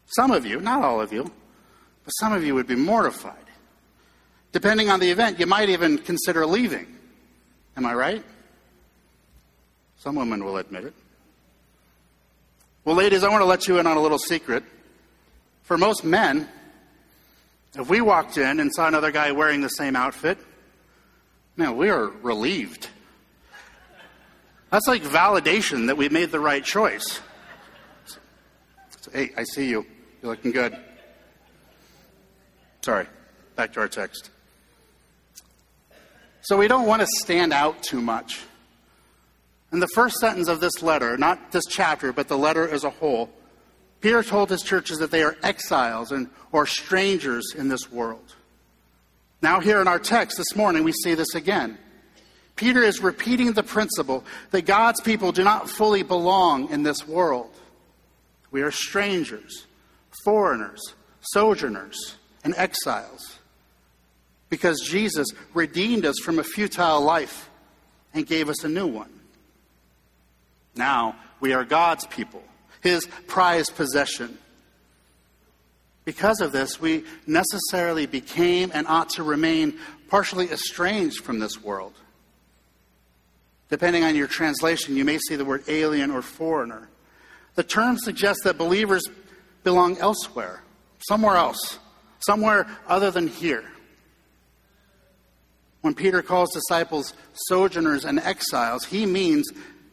some 0.06 0.30
of 0.30 0.46
you, 0.46 0.60
not 0.60 0.84
all 0.84 1.00
of 1.00 1.12
you, 1.12 1.24
but 2.04 2.10
some 2.12 2.32
of 2.32 2.44
you 2.44 2.54
would 2.54 2.68
be 2.68 2.76
mortified. 2.76 3.34
Depending 4.52 4.88
on 4.88 5.00
the 5.00 5.10
event, 5.10 5.40
you 5.40 5.46
might 5.46 5.68
even 5.68 5.98
consider 5.98 6.46
leaving. 6.46 6.86
Am 7.76 7.84
I 7.84 7.94
right? 7.94 8.24
Some 9.96 10.14
women 10.14 10.44
will 10.44 10.58
admit 10.58 10.84
it. 10.84 10.94
Well, 12.84 12.94
ladies, 12.94 13.24
I 13.24 13.30
want 13.30 13.40
to 13.40 13.46
let 13.46 13.66
you 13.66 13.78
in 13.78 13.86
on 13.86 13.96
a 13.96 14.00
little 14.02 14.18
secret. 14.18 14.62
For 15.62 15.76
most 15.76 16.04
men, 16.04 16.48
if 17.74 17.88
we 17.88 18.00
walked 18.00 18.36
in 18.36 18.60
and 18.60 18.72
saw 18.72 18.86
another 18.86 19.10
guy 19.10 19.32
wearing 19.32 19.60
the 19.60 19.70
same 19.70 19.96
outfit, 19.96 20.38
man, 21.56 21.76
we 21.76 21.88
are 21.88 22.06
relieved. 22.06 22.88
That's 24.72 24.88
like 24.88 25.02
validation 25.02 25.88
that 25.88 25.98
we 25.98 26.08
made 26.08 26.30
the 26.30 26.40
right 26.40 26.64
choice. 26.64 27.20
So, 28.06 29.10
hey, 29.12 29.30
I 29.36 29.44
see 29.44 29.68
you. 29.68 29.84
You're 30.22 30.30
looking 30.30 30.50
good. 30.50 30.74
Sorry, 32.80 33.06
back 33.54 33.74
to 33.74 33.80
our 33.80 33.88
text. 33.88 34.30
So 36.40 36.56
we 36.56 36.68
don't 36.68 36.86
want 36.86 37.02
to 37.02 37.06
stand 37.06 37.52
out 37.52 37.82
too 37.82 38.00
much. 38.00 38.40
In 39.72 39.78
the 39.78 39.88
first 39.88 40.16
sentence 40.16 40.48
of 40.48 40.60
this 40.60 40.82
letter, 40.82 41.18
not 41.18 41.52
this 41.52 41.64
chapter, 41.68 42.10
but 42.14 42.28
the 42.28 42.38
letter 42.38 42.66
as 42.66 42.84
a 42.84 42.90
whole, 42.90 43.28
Peter 44.00 44.22
told 44.22 44.48
his 44.48 44.62
churches 44.62 44.98
that 45.00 45.10
they 45.10 45.22
are 45.22 45.36
exiles 45.42 46.12
and, 46.12 46.30
or 46.50 46.64
strangers 46.64 47.54
in 47.54 47.68
this 47.68 47.92
world. 47.92 48.34
Now, 49.42 49.60
here 49.60 49.82
in 49.82 49.88
our 49.88 49.98
text 49.98 50.38
this 50.38 50.56
morning, 50.56 50.82
we 50.82 50.92
see 50.92 51.12
this 51.12 51.34
again. 51.34 51.76
Peter 52.56 52.82
is 52.82 53.02
repeating 53.02 53.52
the 53.52 53.62
principle 53.62 54.24
that 54.50 54.62
God's 54.62 55.00
people 55.00 55.32
do 55.32 55.42
not 55.42 55.68
fully 55.68 56.02
belong 56.02 56.70
in 56.70 56.82
this 56.82 57.06
world. 57.06 57.50
We 58.50 58.62
are 58.62 58.70
strangers, 58.70 59.66
foreigners, 60.24 60.94
sojourners, 61.20 62.16
and 62.44 62.54
exiles. 62.56 63.38
Because 64.50 64.80
Jesus 64.80 65.28
redeemed 65.54 66.04
us 66.04 66.18
from 66.18 66.38
a 66.38 66.44
futile 66.44 67.00
life 67.00 67.48
and 68.12 68.26
gave 68.26 68.50
us 68.50 68.62
a 68.64 68.68
new 68.68 68.86
one. 68.86 69.10
Now 70.74 71.16
we 71.40 71.54
are 71.54 71.64
God's 71.64 72.06
people, 72.06 72.42
His 72.82 73.06
prized 73.26 73.74
possession. 73.74 74.36
Because 76.04 76.40
of 76.40 76.52
this, 76.52 76.80
we 76.80 77.04
necessarily 77.26 78.06
became 78.06 78.70
and 78.74 78.86
ought 78.86 79.10
to 79.10 79.22
remain 79.22 79.78
partially 80.08 80.50
estranged 80.50 81.24
from 81.24 81.38
this 81.38 81.62
world. 81.62 81.94
Depending 83.72 84.04
on 84.04 84.14
your 84.14 84.26
translation, 84.26 84.96
you 84.96 85.04
may 85.06 85.16
see 85.16 85.34
the 85.34 85.46
word 85.46 85.64
alien 85.66 86.10
or 86.10 86.20
foreigner. 86.20 86.90
The 87.54 87.62
term 87.62 87.96
suggests 87.96 88.44
that 88.44 88.58
believers 88.58 89.02
belong 89.64 89.96
elsewhere, 89.96 90.62
somewhere 91.08 91.36
else, 91.36 91.78
somewhere 92.18 92.66
other 92.86 93.10
than 93.10 93.28
here. 93.28 93.64
When 95.80 95.94
Peter 95.94 96.20
calls 96.20 96.52
disciples 96.52 97.14
sojourners 97.32 98.04
and 98.04 98.20
exiles, 98.20 98.84
he 98.84 99.06
means 99.06 99.48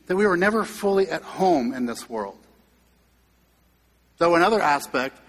that 0.08 0.18
we 0.18 0.28
were 0.28 0.36
never 0.36 0.66
fully 0.66 1.08
at 1.08 1.22
home 1.22 1.74
in 1.74 1.86
this 1.86 2.10
world. 2.10 2.46
Though 4.18 4.36
another 4.36 4.60
aspect 4.60 5.22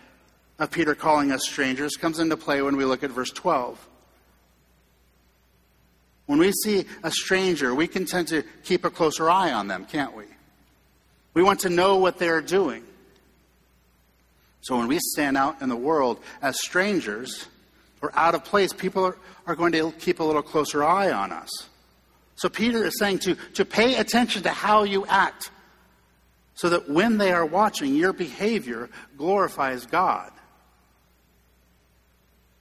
of 0.58 0.72
Peter 0.72 0.96
calling 0.96 1.30
us 1.30 1.46
strangers 1.46 1.92
comes 1.92 2.18
into 2.18 2.36
play 2.36 2.62
when 2.62 2.76
we 2.76 2.84
look 2.84 3.04
at 3.04 3.12
verse 3.12 3.30
12. 3.30 3.89
When 6.30 6.38
we 6.38 6.52
see 6.52 6.84
a 7.02 7.10
stranger, 7.10 7.74
we 7.74 7.88
can 7.88 8.04
tend 8.04 8.28
to 8.28 8.44
keep 8.62 8.84
a 8.84 8.90
closer 8.90 9.28
eye 9.28 9.50
on 9.50 9.66
them, 9.66 9.84
can't 9.84 10.14
we? 10.14 10.26
We 11.34 11.42
want 11.42 11.58
to 11.60 11.70
know 11.70 11.96
what 11.96 12.18
they're 12.18 12.40
doing. 12.40 12.84
So 14.60 14.78
when 14.78 14.86
we 14.86 15.00
stand 15.00 15.36
out 15.36 15.60
in 15.60 15.68
the 15.68 15.74
world 15.74 16.20
as 16.40 16.56
strangers 16.60 17.46
or 18.00 18.12
out 18.14 18.36
of 18.36 18.44
place, 18.44 18.72
people 18.72 19.04
are, 19.06 19.16
are 19.44 19.56
going 19.56 19.72
to 19.72 19.90
keep 19.90 20.20
a 20.20 20.22
little 20.22 20.40
closer 20.40 20.84
eye 20.84 21.10
on 21.10 21.32
us. 21.32 21.50
So 22.36 22.48
Peter 22.48 22.84
is 22.84 22.96
saying 22.96 23.18
to, 23.20 23.34
to 23.54 23.64
pay 23.64 23.96
attention 23.96 24.44
to 24.44 24.50
how 24.50 24.84
you 24.84 25.06
act 25.06 25.50
so 26.54 26.68
that 26.68 26.88
when 26.88 27.18
they 27.18 27.32
are 27.32 27.44
watching, 27.44 27.96
your 27.96 28.12
behavior 28.12 28.88
glorifies 29.18 29.84
God. 29.84 30.30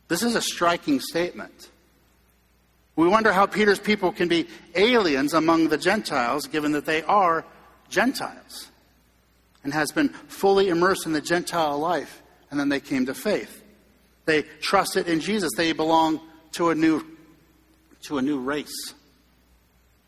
This 0.08 0.24
is 0.24 0.34
a 0.34 0.42
striking 0.42 1.00
statement. 1.00 1.70
We 3.00 3.08
wonder 3.08 3.32
how 3.32 3.46
Peter's 3.46 3.80
people 3.80 4.12
can 4.12 4.28
be 4.28 4.46
aliens 4.76 5.34
among 5.34 5.70
the 5.70 5.78
Gentiles, 5.78 6.48
given 6.48 6.74
that 6.74 6.86
they 6.86 7.02
are 7.04 7.46
Gentiles 7.88 8.68
and 9.64 9.74
has 9.74 9.94
been 9.94 10.10
fully 10.10 10.68
immersed 10.68 11.06
in 11.06 11.14
the 11.14 11.22
Gentile 11.22 11.80
life, 11.80 12.22
and 12.52 12.60
then 12.60 12.68
they 12.68 12.82
came 12.82 13.06
to 13.06 13.14
faith. 13.14 13.64
They 14.26 14.42
trusted 14.60 15.08
in 15.08 15.22
Jesus. 15.22 15.52
They 15.56 15.72
belong 15.72 16.20
to 16.52 16.72
a 16.72 16.76
new, 16.76 17.06
to 18.02 18.18
a 18.18 18.22
new 18.22 18.38
race. 18.38 18.94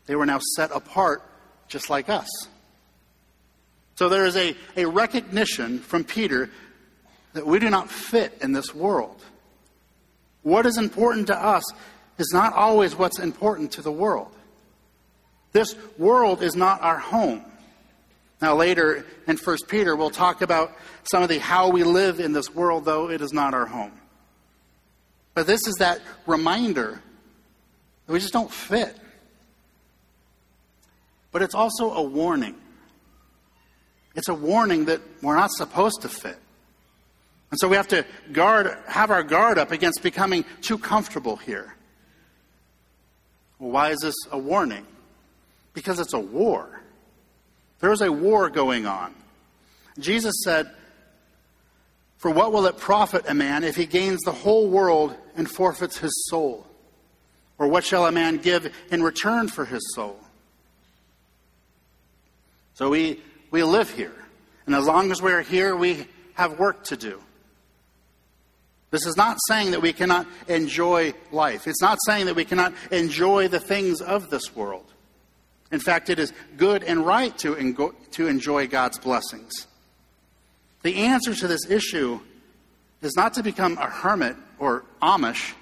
They 0.04 0.14
were 0.14 0.26
now 0.26 0.40
set 0.54 0.70
apart 0.70 1.22
just 1.68 1.88
like 1.88 2.10
us. 2.10 2.28
So 3.94 4.10
there 4.10 4.26
is 4.26 4.36
a, 4.36 4.54
a 4.76 4.84
recognition 4.84 5.78
from 5.78 6.04
Peter 6.04 6.50
that 7.32 7.46
we 7.46 7.58
do 7.58 7.70
not 7.70 7.90
fit 7.90 8.36
in 8.42 8.52
this 8.52 8.74
world. 8.74 9.24
What 10.42 10.66
is 10.66 10.76
important 10.76 11.28
to 11.28 11.42
us 11.42 11.64
is 12.22 12.32
not 12.32 12.52
always 12.52 12.94
what's 12.94 13.18
important 13.18 13.72
to 13.72 13.82
the 13.82 13.90
world. 13.90 14.32
This 15.50 15.74
world 15.98 16.40
is 16.40 16.54
not 16.54 16.80
our 16.80 16.98
home. 16.98 17.44
Now, 18.40 18.54
later 18.54 19.04
in 19.26 19.36
1 19.36 19.56
Peter, 19.68 19.96
we'll 19.96 20.10
talk 20.10 20.40
about 20.40 20.72
some 21.10 21.22
of 21.22 21.28
the 21.28 21.38
how 21.38 21.70
we 21.70 21.82
live 21.82 22.20
in 22.20 22.32
this 22.32 22.54
world, 22.54 22.84
though 22.84 23.10
it 23.10 23.20
is 23.20 23.32
not 23.32 23.54
our 23.54 23.66
home. 23.66 23.92
But 25.34 25.48
this 25.48 25.66
is 25.66 25.74
that 25.80 26.00
reminder 26.26 27.02
that 28.06 28.12
we 28.12 28.20
just 28.20 28.32
don't 28.32 28.52
fit. 28.52 28.96
But 31.32 31.42
it's 31.42 31.54
also 31.54 31.92
a 31.92 32.02
warning. 32.02 32.54
It's 34.14 34.28
a 34.28 34.34
warning 34.34 34.84
that 34.84 35.00
we're 35.22 35.36
not 35.36 35.50
supposed 35.50 36.02
to 36.02 36.08
fit. 36.08 36.38
And 37.50 37.58
so 37.58 37.68
we 37.68 37.76
have 37.76 37.88
to 37.88 38.06
guard, 38.32 38.76
have 38.86 39.10
our 39.10 39.22
guard 39.22 39.58
up 39.58 39.72
against 39.72 40.02
becoming 40.02 40.44
too 40.60 40.78
comfortable 40.78 41.36
here. 41.36 41.74
Well, 43.62 43.70
why 43.70 43.90
is 43.90 44.00
this 44.00 44.16
a 44.32 44.38
warning? 44.38 44.84
Because 45.72 46.00
it's 46.00 46.14
a 46.14 46.18
war. 46.18 46.82
There 47.78 47.92
is 47.92 48.00
a 48.00 48.10
war 48.10 48.50
going 48.50 48.86
on. 48.86 49.14
Jesus 50.00 50.34
said, 50.42 50.68
For 52.16 52.28
what 52.28 52.52
will 52.52 52.66
it 52.66 52.76
profit 52.76 53.24
a 53.28 53.34
man 53.34 53.62
if 53.62 53.76
he 53.76 53.86
gains 53.86 54.20
the 54.22 54.32
whole 54.32 54.68
world 54.68 55.14
and 55.36 55.48
forfeits 55.48 55.96
his 55.96 56.26
soul? 56.28 56.66
Or 57.56 57.68
what 57.68 57.84
shall 57.84 58.04
a 58.06 58.10
man 58.10 58.38
give 58.38 58.74
in 58.90 59.00
return 59.00 59.46
for 59.46 59.64
his 59.64 59.94
soul? 59.94 60.18
So 62.74 62.90
we, 62.90 63.20
we 63.52 63.62
live 63.62 63.92
here. 63.92 64.24
And 64.66 64.74
as 64.74 64.86
long 64.86 65.12
as 65.12 65.22
we're 65.22 65.42
here, 65.42 65.76
we 65.76 66.08
have 66.34 66.58
work 66.58 66.82
to 66.86 66.96
do. 66.96 67.22
This 68.92 69.06
is 69.06 69.16
not 69.16 69.38
saying 69.48 69.70
that 69.70 69.80
we 69.80 69.94
cannot 69.94 70.26
enjoy 70.48 71.14
life. 71.32 71.66
It's 71.66 71.80
not 71.80 71.98
saying 72.04 72.26
that 72.26 72.36
we 72.36 72.44
cannot 72.44 72.74
enjoy 72.90 73.48
the 73.48 73.58
things 73.58 74.02
of 74.02 74.28
this 74.28 74.54
world. 74.54 74.84
In 75.72 75.80
fact, 75.80 76.10
it 76.10 76.18
is 76.18 76.34
good 76.58 76.84
and 76.84 77.04
right 77.04 77.36
to, 77.38 77.94
to 78.12 78.26
enjoy 78.26 78.68
God's 78.68 78.98
blessings. 78.98 79.66
The 80.82 80.94
answer 80.96 81.34
to 81.34 81.48
this 81.48 81.70
issue 81.70 82.20
is 83.00 83.16
not 83.16 83.32
to 83.34 83.42
become 83.42 83.78
a 83.78 83.88
hermit 83.88 84.36
or 84.58 84.84
Amish. 85.00 85.54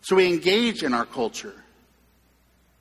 So 0.00 0.16
we 0.16 0.28
engage 0.28 0.82
in 0.82 0.94
our 0.94 1.04
culture. 1.04 1.62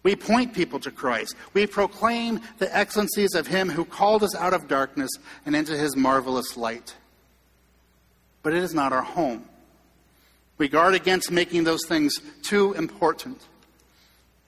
We 0.03 0.15
point 0.15 0.53
people 0.53 0.79
to 0.79 0.91
Christ. 0.91 1.35
We 1.53 1.67
proclaim 1.67 2.39
the 2.59 2.73
excellencies 2.73 3.35
of 3.35 3.47
Him 3.47 3.67
who 3.67 3.83
called 3.83 4.23
us 4.23 4.35
out 4.35 4.53
of 4.53 4.69
darkness 4.69 5.11
and 5.45 5.53
into 5.53 5.77
His 5.77 5.97
marvelous 5.97 6.55
light 6.55 6.95
but 8.43 8.53
it 8.53 8.63
is 8.63 8.73
not 8.73 8.93
our 8.93 9.01
home. 9.01 9.45
We 10.57 10.67
guard 10.67 10.95
against 10.95 11.31
making 11.31 11.63
those 11.63 11.85
things 11.85 12.15
too 12.41 12.73
important. 12.73 13.41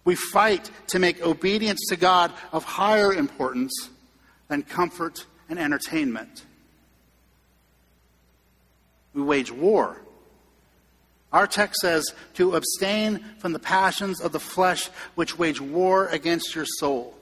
We 0.06 0.16
fight 0.16 0.72
to 0.88 1.00
make 1.00 1.22
obedience 1.22 1.80
to 1.90 1.96
God 1.96 2.34
of 2.52 2.64
higher 2.64 3.14
importance 3.14 3.90
than 4.48 4.64
comfort 4.64 5.26
and 5.50 5.60
entertainment. 5.60 6.46
We 9.14 9.22
wage 9.22 9.52
war. 9.52 9.98
Our 11.32 11.46
text 11.46 11.82
says 11.82 12.14
to 12.36 12.56
abstain 12.56 13.24
from 13.38 13.54
the 13.54 13.60
passions 13.60 14.20
of 14.20 14.32
the 14.32 14.40
flesh 14.40 14.88
which 15.14 15.38
wage 15.38 15.62
war 15.62 16.08
against 16.08 16.56
your 16.56 16.66
soul. 16.66 17.16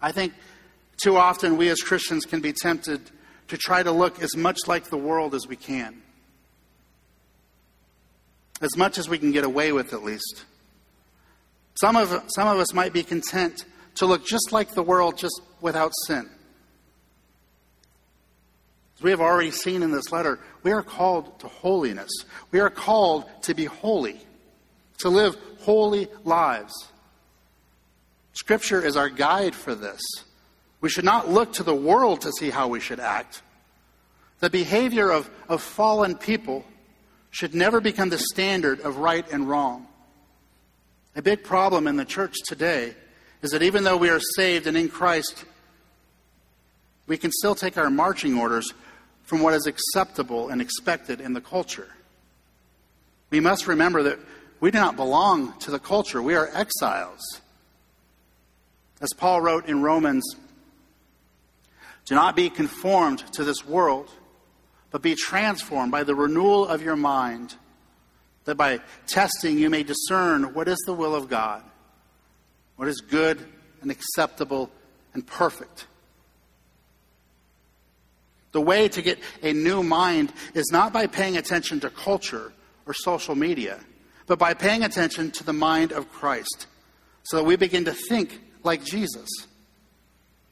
I 0.00 0.12
think 0.12 0.32
too 1.02 1.16
often 1.16 1.56
we 1.56 1.68
as 1.68 1.80
Christians 1.80 2.24
can 2.24 2.40
be 2.40 2.52
tempted 2.52 3.10
to 3.48 3.56
try 3.56 3.82
to 3.82 3.92
look 3.92 4.22
as 4.22 4.36
much 4.36 4.58
like 4.66 4.84
the 4.84 4.96
world 4.96 5.34
as 5.34 5.46
we 5.46 5.56
can. 5.56 6.02
As 8.60 8.76
much 8.76 8.98
as 8.98 9.08
we 9.08 9.18
can 9.18 9.32
get 9.32 9.44
away 9.44 9.72
with, 9.72 9.92
at 9.92 10.02
least. 10.02 10.44
Some 11.80 11.96
of, 11.96 12.08
some 12.28 12.48
of 12.48 12.58
us 12.58 12.74
might 12.74 12.92
be 12.92 13.02
content 13.02 13.64
to 13.96 14.06
look 14.06 14.26
just 14.26 14.52
like 14.52 14.70
the 14.70 14.82
world, 14.82 15.16
just 15.16 15.40
without 15.60 15.92
sin. 16.06 16.28
As 18.96 19.02
we 19.02 19.10
have 19.10 19.20
already 19.20 19.52
seen 19.52 19.84
in 19.84 19.92
this 19.92 20.10
letter, 20.10 20.40
we 20.64 20.72
are 20.72 20.82
called 20.82 21.38
to 21.40 21.46
holiness. 21.46 22.10
We 22.50 22.58
are 22.58 22.70
called 22.70 23.26
to 23.42 23.54
be 23.54 23.64
holy, 23.64 24.18
to 24.98 25.08
live 25.08 25.36
holy 25.60 26.08
lives. 26.24 26.74
Scripture 28.32 28.84
is 28.84 28.96
our 28.96 29.08
guide 29.08 29.54
for 29.54 29.74
this. 29.74 30.00
We 30.80 30.88
should 30.88 31.04
not 31.04 31.28
look 31.28 31.54
to 31.54 31.62
the 31.62 31.74
world 31.74 32.20
to 32.22 32.32
see 32.32 32.50
how 32.50 32.68
we 32.68 32.80
should 32.80 33.00
act. 33.00 33.42
The 34.40 34.50
behavior 34.50 35.10
of, 35.10 35.28
of 35.48 35.62
fallen 35.62 36.16
people 36.16 36.64
should 37.30 37.54
never 37.54 37.80
become 37.80 38.10
the 38.10 38.18
standard 38.18 38.80
of 38.80 38.98
right 38.98 39.26
and 39.32 39.48
wrong. 39.48 39.86
A 41.16 41.22
big 41.22 41.42
problem 41.42 41.86
in 41.88 41.96
the 41.96 42.04
church 42.04 42.36
today 42.46 42.94
is 43.42 43.50
that 43.50 43.62
even 43.62 43.84
though 43.84 43.96
we 43.96 44.08
are 44.08 44.20
saved 44.36 44.66
and 44.66 44.76
in 44.76 44.88
Christ, 44.88 45.44
we 47.06 47.16
can 47.16 47.32
still 47.32 47.54
take 47.54 47.76
our 47.76 47.90
marching 47.90 48.38
orders 48.38 48.72
from 49.24 49.40
what 49.40 49.54
is 49.54 49.66
acceptable 49.66 50.48
and 50.48 50.60
expected 50.60 51.20
in 51.20 51.32
the 51.32 51.40
culture. 51.40 51.88
We 53.30 53.40
must 53.40 53.66
remember 53.66 54.02
that 54.04 54.18
we 54.60 54.70
do 54.70 54.78
not 54.78 54.96
belong 54.96 55.58
to 55.60 55.70
the 55.70 55.78
culture, 55.78 56.22
we 56.22 56.34
are 56.34 56.48
exiles. 56.54 57.40
As 59.00 59.10
Paul 59.16 59.40
wrote 59.40 59.66
in 59.66 59.82
Romans 59.82 60.24
do 62.08 62.14
not 62.14 62.34
be 62.34 62.48
conformed 62.48 63.18
to 63.34 63.44
this 63.44 63.66
world, 63.66 64.08
but 64.90 65.02
be 65.02 65.14
transformed 65.14 65.92
by 65.92 66.04
the 66.04 66.14
renewal 66.14 66.66
of 66.66 66.82
your 66.82 66.96
mind, 66.96 67.54
that 68.44 68.54
by 68.54 68.80
testing 69.06 69.58
you 69.58 69.68
may 69.68 69.82
discern 69.82 70.54
what 70.54 70.68
is 70.68 70.78
the 70.86 70.94
will 70.94 71.14
of 71.14 71.28
God, 71.28 71.62
what 72.76 72.88
is 72.88 73.02
good 73.02 73.44
and 73.82 73.90
acceptable 73.90 74.70
and 75.12 75.26
perfect. 75.26 75.86
The 78.52 78.60
way 78.62 78.88
to 78.88 79.02
get 79.02 79.18
a 79.42 79.52
new 79.52 79.82
mind 79.82 80.32
is 80.54 80.70
not 80.72 80.94
by 80.94 81.06
paying 81.06 81.36
attention 81.36 81.80
to 81.80 81.90
culture 81.90 82.52
or 82.86 82.94
social 82.94 83.34
media, 83.34 83.78
but 84.26 84.38
by 84.38 84.54
paying 84.54 84.82
attention 84.82 85.30
to 85.32 85.44
the 85.44 85.52
mind 85.52 85.92
of 85.92 86.10
Christ, 86.10 86.66
so 87.24 87.36
that 87.36 87.44
we 87.44 87.56
begin 87.56 87.84
to 87.84 87.92
think 87.92 88.40
like 88.62 88.82
Jesus. 88.82 89.28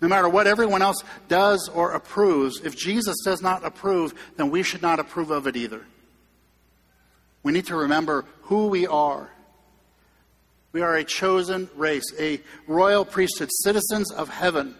No 0.00 0.08
matter 0.08 0.28
what 0.28 0.46
everyone 0.46 0.82
else 0.82 1.02
does 1.28 1.68
or 1.68 1.92
approves, 1.92 2.60
if 2.62 2.76
Jesus 2.76 3.16
does 3.24 3.40
not 3.40 3.64
approve, 3.64 4.14
then 4.36 4.50
we 4.50 4.62
should 4.62 4.82
not 4.82 5.00
approve 5.00 5.30
of 5.30 5.46
it 5.46 5.56
either. 5.56 5.86
We 7.42 7.52
need 7.52 7.66
to 7.66 7.76
remember 7.76 8.24
who 8.42 8.66
we 8.66 8.86
are. 8.86 9.30
We 10.72 10.82
are 10.82 10.96
a 10.96 11.04
chosen 11.04 11.70
race, 11.76 12.04
a 12.18 12.40
royal 12.66 13.04
priesthood, 13.04 13.48
citizens 13.62 14.12
of 14.12 14.28
heaven. 14.28 14.74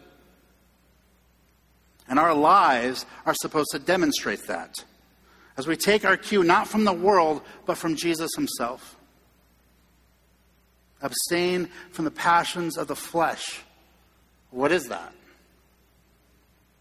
And 2.09 2.19
our 2.19 2.35
lives 2.35 3.07
are 3.25 3.35
supposed 3.35 3.71
to 3.73 3.79
demonstrate 3.79 4.47
that 4.47 4.85
as 5.57 5.67
we 5.67 5.77
take 5.77 6.05
our 6.05 6.17
cue 6.17 6.43
not 6.43 6.69
from 6.69 6.85
the 6.85 6.93
world, 6.93 7.41
but 7.65 7.79
from 7.79 7.97
Jesus 7.97 8.31
himself. 8.37 8.97
Abstain 11.01 11.71
from 11.91 12.05
the 12.05 12.11
passions 12.11 12.77
of 12.77 12.89
the 12.89 12.97
flesh 12.97 13.63
what 14.57 14.73
is 14.73 14.89
that? 14.89 15.13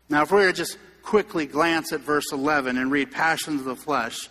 Now, 0.08 0.22
if 0.22 0.32
we 0.32 0.38
were 0.38 0.48
to 0.48 0.54
just 0.54 0.78
quickly 1.04 1.46
glance 1.46 1.92
at 1.92 2.00
verse 2.00 2.32
11 2.32 2.78
and 2.78 2.90
read 2.90 3.12
passions 3.12 3.60
of 3.60 3.66
the 3.66 3.76
flesh, 3.76 4.30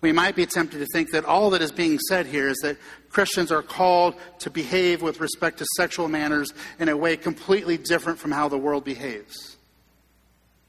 we 0.00 0.10
might 0.10 0.34
be 0.34 0.44
tempted 0.44 0.78
to 0.78 0.86
think 0.92 1.12
that 1.12 1.24
all 1.24 1.50
that 1.50 1.62
is 1.62 1.70
being 1.70 2.00
said 2.00 2.26
here 2.26 2.48
is 2.48 2.58
that 2.58 2.78
Christians 3.08 3.52
are 3.52 3.62
called 3.62 4.16
to 4.40 4.50
behave 4.50 5.02
with 5.02 5.20
respect 5.20 5.58
to 5.58 5.66
sexual 5.76 6.08
manners 6.08 6.52
in 6.80 6.88
a 6.88 6.96
way 6.96 7.16
completely 7.16 7.76
different 7.76 8.18
from 8.18 8.32
how 8.32 8.48
the 8.48 8.58
world 8.58 8.84
behaves. 8.84 9.56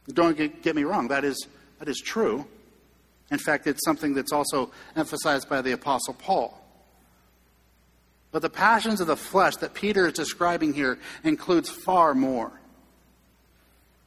Don't 0.09 0.37
get, 0.37 0.61
get 0.61 0.75
me 0.75 0.83
wrong, 0.83 1.07
that 1.07 1.23
is, 1.23 1.47
that 1.79 1.87
is 1.87 1.99
true. 2.05 2.45
In 3.31 3.39
fact, 3.39 3.65
it's 3.65 3.83
something 3.83 4.13
that's 4.13 4.31
also 4.31 4.71
emphasized 4.95 5.49
by 5.49 5.63
the 5.63 5.71
Apostle 5.71 6.13
Paul. 6.13 6.60
But 8.31 8.41
the 8.41 8.49
passions 8.49 9.01
of 9.01 9.07
the 9.07 9.17
flesh 9.17 9.57
that 9.57 9.73
Peter 9.73 10.07
is 10.07 10.13
describing 10.13 10.73
here 10.73 10.97
includes 11.23 11.69
far 11.69 12.13
more. 12.13 12.51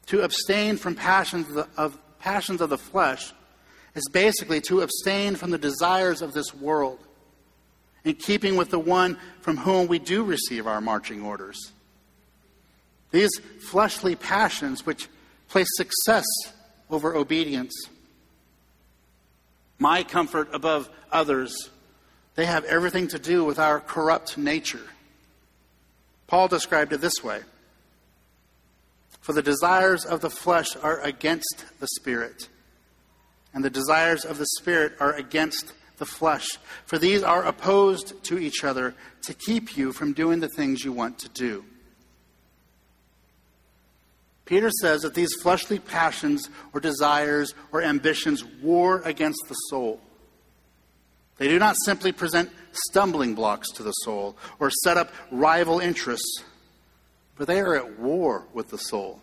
To 0.07 0.23
abstain 0.23 0.77
from 0.77 0.95
passions 0.95 1.49
of, 1.49 1.55
the, 1.55 1.69
of, 1.77 1.99
passions 2.19 2.61
of 2.61 2.71
the 2.71 2.79
flesh 2.79 3.33
is 3.95 4.09
basically 4.13 4.61
to 4.63 4.81
abstain 4.81 5.37
from 5.37 5.51
the 5.51 5.59
desires 5.59 6.23
of 6.23 6.33
this 6.33 6.55
world, 6.55 6.99
in 8.05 8.15
keeping 8.15 8.57
with 8.57 8.71
the 8.71 8.79
one 8.79 9.19
from 9.41 9.57
whom 9.59 9.87
we 9.87 9.99
do 9.99 10.25
receive 10.25 10.67
our 10.67 10.81
marching 10.81 11.23
orders. 11.23 11.73
These 13.11 13.31
fleshly 13.71 14.17
passions, 14.17 14.85
which 14.85 15.09
place 15.49 15.69
success 15.77 16.25
over 16.91 17.15
obedience, 17.15 17.75
my 19.79 20.03
comfort 20.03 20.49
above 20.53 20.91
others, 21.13 21.71
they 22.35 22.47
have 22.47 22.65
everything 22.65 23.09
to 23.09 23.19
do 23.19 23.45
with 23.45 23.59
our 23.59 23.81
corrupt 23.81 24.37
nature. 24.37 24.87
Paul 26.27 26.49
described 26.49 26.93
it 26.93 27.01
this 27.01 27.23
way 27.23 27.41
For 29.21 29.33
the 29.33 29.43
desires 29.43 30.05
of 30.05 30.21
the 30.21 30.31
flesh 30.31 30.77
are 30.83 31.01
against 31.01 31.65
the 31.81 31.89
Spirit, 31.97 32.49
and 33.53 33.65
the 33.65 33.71
desires 33.71 34.25
of 34.25 34.39
the 34.39 34.47
Spirit 34.59 34.95
are 35.01 35.15
against 35.15 35.73
the 35.99 36.07
flesh. 36.07 36.47
For 36.87 36.99
these 36.99 37.23
are 37.23 37.45
opposed 37.45 38.23
to 38.25 38.39
each 38.39 38.65
other 38.65 38.95
to 39.23 39.35
keep 39.35 39.77
you 39.77 39.93
from 39.93 40.13
doing 40.13 40.41
the 40.41 40.49
things 40.49 40.85
you 40.85 40.93
want 40.93 41.19
to 41.21 41.29
do. 41.29 41.65
Peter 44.45 44.71
says 44.71 45.03
that 45.03 45.15
these 45.15 45.35
fleshly 45.35 45.79
passions 45.79 46.51
or 46.75 46.81
desires 46.81 47.55
or 47.73 47.83
ambitions 47.83 48.45
war 48.45 49.01
against 49.05 49.41
the 49.49 49.55
soul. 49.55 50.01
They 51.39 51.49
do 51.49 51.59
not 51.59 51.77
simply 51.85 52.13
present 52.13 52.51
stumbling 52.73 53.35
blocks 53.35 53.71
to 53.73 53.83
the 53.83 53.93
soul 53.93 54.37
or 54.61 54.71
set 54.83 54.97
up 54.97 55.13
rival 55.31 55.81
interests, 55.81 56.45
but 57.37 57.47
they 57.47 57.61
are 57.61 57.75
at 57.75 57.99
war 57.99 58.45
with 58.53 58.71
the 58.71 58.79
soul. 58.79 59.21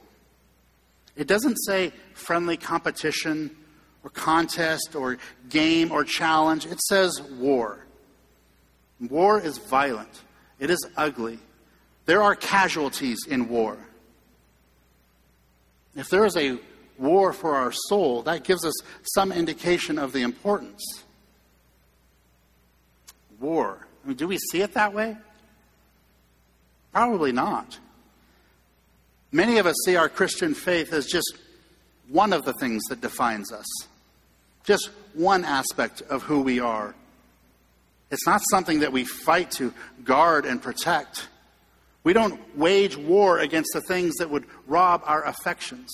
It 1.15 1.28
doesn't 1.28 1.58
say 1.58 1.93
friendly 2.13 2.58
competition 2.58 3.56
or 4.04 4.10
contest 4.10 4.95
or 4.95 5.17
game 5.50 5.91
or 5.91 6.04
challenge. 6.04 6.65
It 6.65 6.82
says 6.82 7.21
war. 7.21 7.86
War 9.00 9.39
is 9.39 9.58
violent, 9.58 10.21
it 10.60 10.69
is 10.69 10.86
ugly. 10.95 11.39
There 12.06 12.21
are 12.21 12.36
casualties 12.36 13.19
in 13.28 13.47
war. 13.47 13.78
If 15.95 16.10
there 16.10 16.26
is 16.26 16.36
a 16.36 16.58
war 16.97 17.34
for 17.34 17.56
our 17.56 17.71
soul, 17.71 18.21
that 18.24 18.43
gives 18.43 18.65
us 18.65 18.74
some 19.13 19.32
indication 19.32 19.97
of 19.97 20.13
the 20.13 20.21
importance. 20.21 21.04
War. 23.42 23.88
I 24.04 24.08
mean, 24.08 24.18
do 24.18 24.28
we 24.28 24.38
see 24.38 24.62
it 24.62 24.74
that 24.76 24.94
way? 24.94 25.18
Probably 26.94 27.32
not. 27.32 27.80
Many 29.32 29.58
of 29.58 29.66
us 29.66 29.76
see 29.86 29.96
our 29.96 30.10
Christian 30.10 30.54
faith 30.54 30.94
as 30.94 31.08
just 31.08 31.38
one 32.10 32.34
of 32.34 32.44
the 32.44 32.54
things 32.54 32.84
that 32.90 33.02
defines 33.02 33.52
us, 33.52 33.66
just 34.66 34.90
one 35.14 35.46
aspect 35.46 36.02
of 36.02 36.24
who 36.24 36.42
we 36.42 36.60
are. 36.60 36.94
It's 38.12 38.28
not 38.28 38.42
something 38.52 38.82
that 38.82 38.92
we 38.92 39.06
fight 39.06 39.52
to 39.52 39.74
guard 40.04 40.46
and 40.46 40.62
protect. 40.62 41.30
We 42.04 42.12
don't 42.12 42.40
wage 42.58 42.98
war 42.98 43.40
against 43.40 43.72
the 43.74 43.82
things 43.82 44.16
that 44.16 44.30
would 44.30 44.46
rob 44.68 45.02
our 45.06 45.24
affections. 45.24 45.90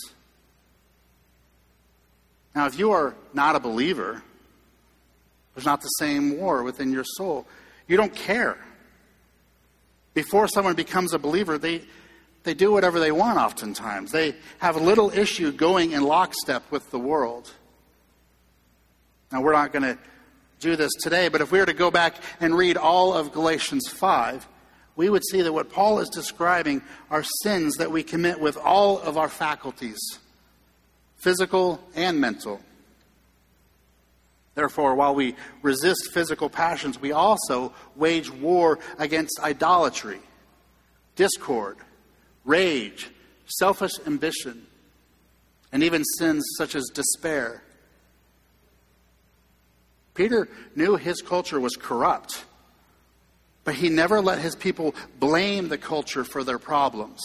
Now, 2.55 2.65
if 2.65 2.79
you 2.79 2.91
are 2.91 3.13
not 3.35 3.55
a 3.55 3.59
believer, 3.59 4.23
there's 5.57 5.65
not 5.65 5.81
the 5.81 5.87
same 5.87 6.37
war 6.37 6.61
within 6.61 6.91
your 6.91 7.03
soul. 7.03 7.47
You 7.87 7.97
don't 7.97 8.13
care. 8.13 8.59
Before 10.13 10.47
someone 10.47 10.75
becomes 10.75 11.13
a 11.13 11.17
believer, 11.17 11.57
they, 11.57 11.81
they 12.43 12.53
do 12.53 12.71
whatever 12.71 12.99
they 12.99 13.11
want 13.11 13.39
oftentimes. 13.39 14.11
They 14.11 14.35
have 14.59 14.75
little 14.75 15.09
issue 15.09 15.51
going 15.51 15.93
in 15.93 16.03
lockstep 16.03 16.69
with 16.69 16.91
the 16.91 16.99
world. 16.99 17.51
Now, 19.31 19.41
we're 19.41 19.53
not 19.53 19.73
going 19.73 19.81
to 19.81 19.97
do 20.59 20.75
this 20.75 20.91
today, 21.01 21.27
but 21.27 21.41
if 21.41 21.51
we 21.51 21.57
were 21.57 21.65
to 21.65 21.73
go 21.73 21.89
back 21.89 22.17
and 22.39 22.55
read 22.55 22.77
all 22.77 23.15
of 23.15 23.31
Galatians 23.31 23.87
5, 23.87 24.47
we 24.95 25.09
would 25.09 25.23
see 25.25 25.41
that 25.41 25.53
what 25.53 25.71
Paul 25.71 25.97
is 25.97 26.09
describing 26.09 26.83
are 27.09 27.23
sins 27.41 27.77
that 27.77 27.89
we 27.91 28.03
commit 28.03 28.39
with 28.39 28.57
all 28.57 28.99
of 28.99 29.17
our 29.17 29.29
faculties 29.29 29.97
physical 31.15 31.83
and 31.95 32.21
mental. 32.21 32.61
Therefore, 34.57 34.95
while 34.95 35.13
we 35.13 35.35
resist 35.61 36.09
physical 36.11 36.49
passions, 36.49 36.99
we 36.99 37.11
also 37.11 37.73
wage 37.95 38.31
war 38.31 38.79
against 38.97 39.39
idolatry, 39.39 40.17
discord, 41.15 41.77
rage, 42.43 43.11
selfish 43.45 43.91
ambition, 44.07 44.65
and 45.71 45.83
even 45.83 46.03
sins 46.03 46.43
such 46.57 46.73
as 46.73 46.89
despair. 46.91 47.61
Peter 50.15 50.49
knew 50.75 50.95
his 50.95 51.21
culture 51.21 51.59
was 51.59 51.75
corrupt, 51.75 52.43
but 53.63 53.75
he 53.75 53.89
never 53.89 54.21
let 54.21 54.39
his 54.39 54.55
people 54.55 54.95
blame 55.19 55.67
the 55.67 55.77
culture 55.77 56.23
for 56.23 56.43
their 56.43 56.57
problems. 56.57 57.21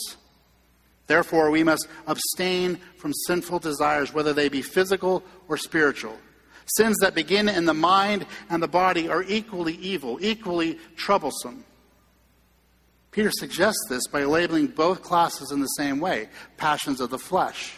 Therefore, 1.07 1.51
we 1.51 1.64
must 1.64 1.88
abstain 2.07 2.79
from 2.99 3.14
sinful 3.27 3.61
desires, 3.61 4.12
whether 4.12 4.35
they 4.35 4.51
be 4.51 4.61
physical 4.61 5.25
or 5.49 5.57
spiritual. 5.57 6.18
Sins 6.66 6.96
that 7.01 7.14
begin 7.14 7.48
in 7.48 7.64
the 7.64 7.75
mind 7.75 8.27
and 8.48 8.62
the 8.62 8.68
body 8.68 9.09
are 9.09 9.22
equally 9.22 9.75
evil, 9.75 10.18
equally 10.20 10.79
troublesome. 10.96 11.64
Peter 13.11 13.31
suggests 13.31 13.85
this 13.88 14.07
by 14.07 14.25
labeling 14.25 14.66
both 14.66 15.03
classes 15.03 15.53
in 15.53 15.61
the 15.61 15.66
same 15.66 16.01
way 16.01 16.29
passions 16.57 17.01
of 17.01 17.11
the 17.11 17.18
flesh. 17.18 17.75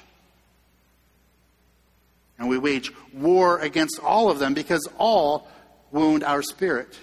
And 2.39 2.49
we 2.49 2.59
wage 2.59 2.93
war 3.13 3.59
against 3.59 4.01
all 4.01 4.31
of 4.31 4.39
them 4.39 4.55
because 4.55 4.89
all 4.99 5.49
wound 5.91 6.25
our 6.25 6.43
spirit. 6.43 6.99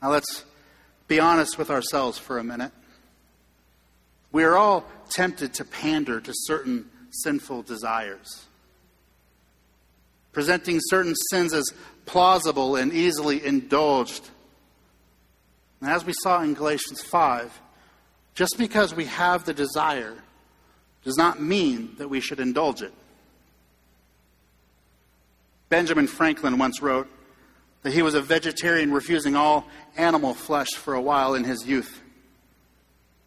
Now 0.00 0.10
let's 0.10 0.44
be 1.06 1.20
honest 1.20 1.58
with 1.58 1.70
ourselves 1.70 2.18
for 2.18 2.38
a 2.38 2.44
minute. 2.44 2.72
We 4.32 4.44
are 4.44 4.56
all 4.56 4.84
tempted 5.10 5.54
to 5.54 5.64
pander 5.64 6.20
to 6.20 6.32
certain 6.34 6.90
sinful 7.10 7.62
desires, 7.62 8.46
presenting 10.32 10.78
certain 10.80 11.14
sins 11.30 11.52
as 11.52 11.64
plausible 12.06 12.76
and 12.76 12.92
easily 12.92 13.44
indulged. 13.44 14.28
And 15.80 15.90
as 15.90 16.04
we 16.04 16.14
saw 16.22 16.42
in 16.42 16.54
Galatians 16.54 17.02
5, 17.02 17.60
just 18.34 18.56
because 18.56 18.94
we 18.94 19.04
have 19.06 19.44
the 19.44 19.54
desire 19.54 20.16
does 21.04 21.16
not 21.16 21.40
mean 21.40 21.94
that 21.98 22.08
we 22.08 22.20
should 22.20 22.40
indulge 22.40 22.82
it. 22.82 22.92
Benjamin 25.68 26.06
Franklin 26.06 26.58
once 26.58 26.80
wrote 26.80 27.08
that 27.82 27.92
he 27.92 28.02
was 28.02 28.14
a 28.14 28.22
vegetarian, 28.22 28.92
refusing 28.92 29.34
all 29.34 29.66
animal 29.96 30.34
flesh 30.34 30.68
for 30.70 30.94
a 30.94 31.00
while 31.00 31.34
in 31.34 31.44
his 31.44 31.66
youth. 31.66 32.00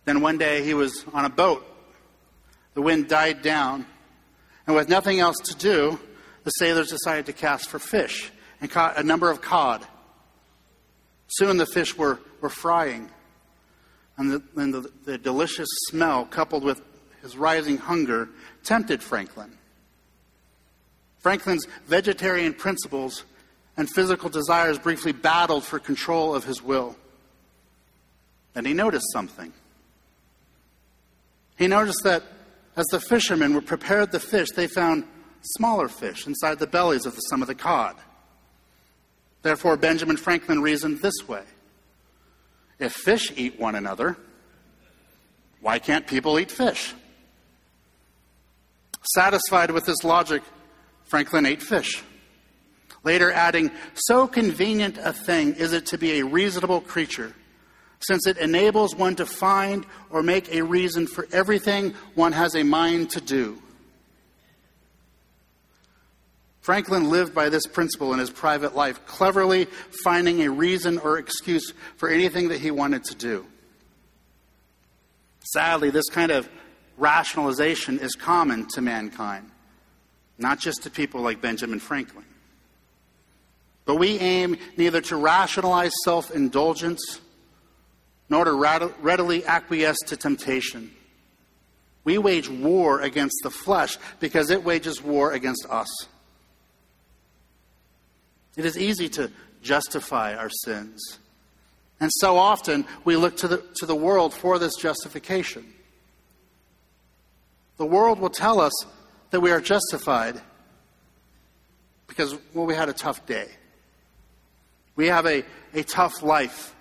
Then 0.06 0.22
one 0.22 0.38
day 0.38 0.64
he 0.64 0.74
was 0.74 1.04
on 1.14 1.26
a 1.26 1.30
boat. 1.30 1.66
The 2.74 2.82
wind 2.82 3.08
died 3.08 3.42
down, 3.42 3.86
and 4.68 4.76
with 4.76 4.90
nothing 4.90 5.20
else 5.20 5.38
to 5.46 5.56
do, 5.56 6.00
the 6.46 6.52
sailors 6.52 6.90
decided 6.90 7.26
to 7.26 7.34
cast 7.34 7.68
for 7.68 7.80
fish 7.80 8.32
and 8.62 8.72
caught 8.72 8.98
a 8.98 9.04
number 9.04 9.30
of 9.30 9.42
cod. 9.42 9.86
Soon 11.28 11.58
the 11.58 11.66
fish 11.66 11.98
were, 11.98 12.20
were 12.40 12.50
frying, 12.50 13.10
and, 14.16 14.32
the, 14.32 14.44
and 14.56 14.74
the, 14.74 14.92
the 15.04 15.18
delicious 15.18 15.68
smell, 15.90 16.24
coupled 16.24 16.64
with 16.64 16.82
his 17.22 17.36
rising 17.36 17.78
hunger 17.78 18.30
tempted 18.64 19.02
Franklin. 19.02 19.52
Franklin's 21.20 21.66
vegetarian 21.88 22.54
principles 22.54 23.26
and 23.76 23.90
physical 23.90 24.30
desires 24.30 24.78
briefly 24.78 25.12
battled 25.12 25.64
for 25.64 25.80
control 25.80 26.36
of 26.36 26.46
his 26.46 26.62
will. 26.62 26.96
And 28.54 28.68
he 28.68 28.74
noticed 28.74 29.12
something. 29.12 29.52
He 31.58 31.68
noticed 31.68 32.04
that 32.04 32.24
as 32.76 32.86
the 32.92 33.00
fishermen 33.00 33.56
were 33.56 33.62
prepared 33.62 34.12
the 34.12 34.20
fish, 34.20 34.50
they 34.56 34.68
found 34.68 35.06
smaller 35.46 35.88
fish 35.88 36.28
inside 36.28 36.60
the 36.60 36.68
bellies 36.68 37.06
of 37.06 37.18
some 37.30 37.42
of 37.42 37.48
the 37.48 37.56
cod. 37.56 37.96
Therefore, 39.42 39.78
Benjamin 39.78 40.18
Franklin 40.18 40.62
reasoned 40.62 41.02
this 41.02 41.28
way 41.28 41.44
If 42.80 42.94
fish 42.94 43.32
eat 43.36 43.60
one 43.60 43.76
another, 43.76 44.18
why 45.62 45.80
can't 45.80 46.08
people 46.08 46.40
eat 46.40 46.52
fish? 46.52 46.94
Satisfied 49.14 49.72
with 49.72 49.86
this 49.86 50.04
logic, 50.04 50.42
Franklin 51.04 51.46
ate 51.46 51.62
fish. 51.62 52.04
Later 53.04 53.32
adding, 53.32 53.70
So 53.94 54.28
convenient 54.28 54.98
a 54.98 55.14
thing 55.14 55.54
is 55.56 55.74
it 55.74 55.86
to 55.88 55.98
be 55.98 56.20
a 56.20 56.26
reasonable 56.26 56.82
creature, 56.82 57.34
since 58.00 58.26
it 58.26 58.38
enables 58.38 58.96
one 58.96 59.16
to 59.18 59.28
find 59.28 59.86
or 60.10 60.24
make 60.24 60.52
a 60.52 60.64
reason 60.64 61.06
for 61.06 61.28
everything 61.32 61.94
one 62.16 62.32
has 62.32 62.56
a 62.56 62.64
mind 62.64 63.12
to 63.12 63.22
do. 63.22 63.62
Franklin 66.66 67.12
lived 67.12 67.36
by 67.36 67.50
this 67.50 67.68
principle 67.68 68.12
in 68.12 68.18
his 68.18 68.32
private 68.32 68.76
life, 68.76 69.06
cleverly 69.06 69.68
finding 70.04 70.42
a 70.42 70.50
reason 70.50 70.98
or 70.98 71.20
excuse 71.20 71.74
for 71.98 72.10
anything 72.10 72.48
that 72.48 72.60
he 72.60 72.72
wanted 72.72 73.04
to 73.04 73.14
do. 73.14 73.46
Sadly, 75.54 75.92
this 75.92 76.10
kind 76.10 76.32
of 76.32 76.50
rationalization 76.98 78.00
is 78.00 78.16
common 78.16 78.68
to 78.70 78.82
mankind, 78.82 79.52
not 80.40 80.60
just 80.60 80.82
to 80.82 80.90
people 80.90 81.22
like 81.22 81.40
Benjamin 81.40 81.80
Franklin. 81.80 82.26
But 83.86 83.98
we 83.98 84.18
aim 84.18 84.58
neither 84.76 85.02
to 85.02 85.18
rationalize 85.18 85.94
self 86.04 86.32
indulgence 86.32 87.22
nor 88.28 88.44
to 88.44 88.92
readily 89.02 89.46
acquiesce 89.46 90.00
to 90.08 90.18
temptation. 90.18 90.90
We 92.04 92.18
wage 92.18 92.50
war 92.50 93.02
against 93.02 93.36
the 93.44 93.52
flesh 93.52 94.00
because 94.20 94.50
it 94.50 94.64
wages 94.64 95.00
war 95.00 95.32
against 95.32 95.68
us. 95.70 96.08
It 98.58 98.66
is 98.66 98.78
easy 98.78 99.10
to 99.10 99.32
justify 99.62 100.36
our 100.36 100.50
sins. 100.50 101.20
And 102.00 102.12
so 102.16 102.38
often 102.38 102.86
we 103.04 103.16
look 103.16 103.38
to 103.38 103.48
the, 103.48 103.64
to 103.78 103.86
the 103.86 103.96
world 103.96 104.34
for 104.34 104.60
this 104.60 104.76
justification. 104.76 105.66
The 107.78 107.86
world 107.86 108.20
will 108.20 108.30
tell 108.30 108.60
us 108.60 108.74
that 109.32 109.42
we 109.42 109.52
are 109.52 109.60
justified 109.60 110.40
because, 112.08 112.36
well, 112.54 112.66
we 112.66 112.76
had 112.76 112.90
a 112.90 112.94
tough 112.94 113.26
day. 113.26 113.48
We 114.96 115.08
have 115.08 115.26
a, 115.26 115.44
a 115.74 115.84
tough 115.84 116.24
life. 116.24 116.74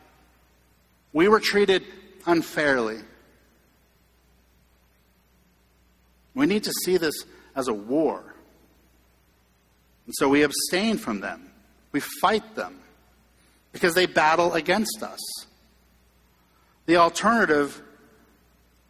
We 1.12 1.28
were 1.28 1.40
treated 1.40 1.82
unfairly. 2.26 3.00
We 6.34 6.46
need 6.46 6.64
to 6.64 6.72
see 6.84 6.96
this 6.96 7.14
as 7.56 7.68
a 7.68 7.74
war. 7.74 8.34
And 10.06 10.14
so 10.16 10.28
we 10.28 10.42
abstain 10.42 10.98
from 10.98 11.20
them. 11.20 11.50
We 11.94 12.00
fight 12.00 12.57
them 12.57 12.80
because 13.70 13.94
they 13.94 14.07
battle 14.07 14.52
against 14.54 15.00
us. 15.00 15.20
The 16.87 16.96
alternative 16.96 17.80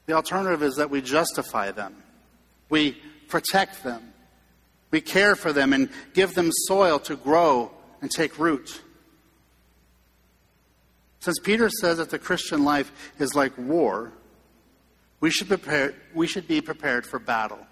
the 0.07 0.15
alternative 0.15 0.63
is 0.63 0.77
that 0.77 0.91
we 0.91 1.01
justify 1.01 1.71
them. 1.71 1.95
We 2.69 2.97
protect 3.29 3.85
them. 3.85 4.13
We 4.91 5.01
care 5.01 5.35
for 5.37 5.53
them 5.53 5.73
and 5.73 5.89
give 6.13 6.35
them 6.35 6.51
soil 6.53 6.99
to 7.01 7.17
grow 7.17 7.71
and 8.03 8.11
take 8.11 8.39
root. 8.39 8.83
Since 11.21 11.39
Peter 11.43 11.71
says 11.71 11.99
that 11.99 12.11
the 12.11 12.19
Christian 12.19 12.65
life 12.65 12.93
is 13.19 13.35
like 13.35 13.57
war, 13.57 14.13
we 15.21 15.31
should, 15.31 15.49
prepare, 15.49 15.95
we 16.15 16.27
should 16.27 16.47
be 16.47 16.61
prepared 16.61 17.07
for 17.07 17.19
battle. 17.19 17.67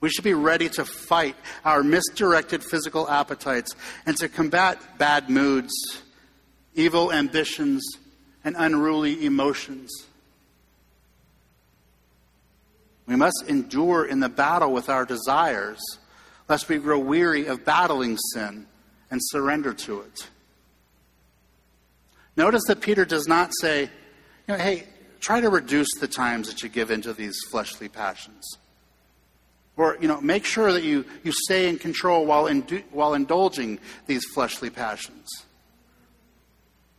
We 0.00 0.10
should 0.10 0.24
be 0.24 0.34
ready 0.34 0.68
to 0.70 0.84
fight 0.84 1.34
our 1.64 1.82
misdirected 1.82 2.62
physical 2.62 3.08
appetites 3.08 3.74
and 4.06 4.16
to 4.18 4.28
combat 4.28 4.98
bad 4.98 5.28
moods, 5.28 5.72
evil 6.74 7.12
ambitions, 7.12 7.82
and 8.44 8.54
unruly 8.56 9.26
emotions. 9.26 9.90
We 13.06 13.16
must 13.16 13.44
endure 13.48 14.04
in 14.04 14.20
the 14.20 14.28
battle 14.28 14.72
with 14.72 14.88
our 14.88 15.04
desires, 15.04 15.80
lest 16.48 16.68
we 16.68 16.76
grow 16.76 16.98
weary 16.98 17.46
of 17.46 17.64
battling 17.64 18.18
sin 18.32 18.66
and 19.10 19.20
surrender 19.22 19.72
to 19.72 20.02
it. 20.02 20.28
Notice 22.36 22.62
that 22.68 22.80
Peter 22.80 23.04
does 23.04 23.26
not 23.26 23.50
say, 23.60 23.82
you 23.82 23.88
know, 24.46 24.56
hey, 24.56 24.86
try 25.18 25.40
to 25.40 25.48
reduce 25.48 25.88
the 25.98 26.06
times 26.06 26.48
that 26.48 26.62
you 26.62 26.68
give 26.68 26.90
into 26.90 27.12
these 27.12 27.36
fleshly 27.50 27.88
passions. 27.88 28.58
Or, 29.78 29.96
you 30.00 30.08
know, 30.08 30.20
make 30.20 30.44
sure 30.44 30.72
that 30.72 30.82
you, 30.82 31.04
you 31.22 31.32
stay 31.32 31.68
in 31.68 31.78
control 31.78 32.26
while, 32.26 32.44
indu- 32.44 32.82
while 32.90 33.14
indulging 33.14 33.78
these 34.06 34.24
fleshly 34.34 34.70
passions. 34.70 35.28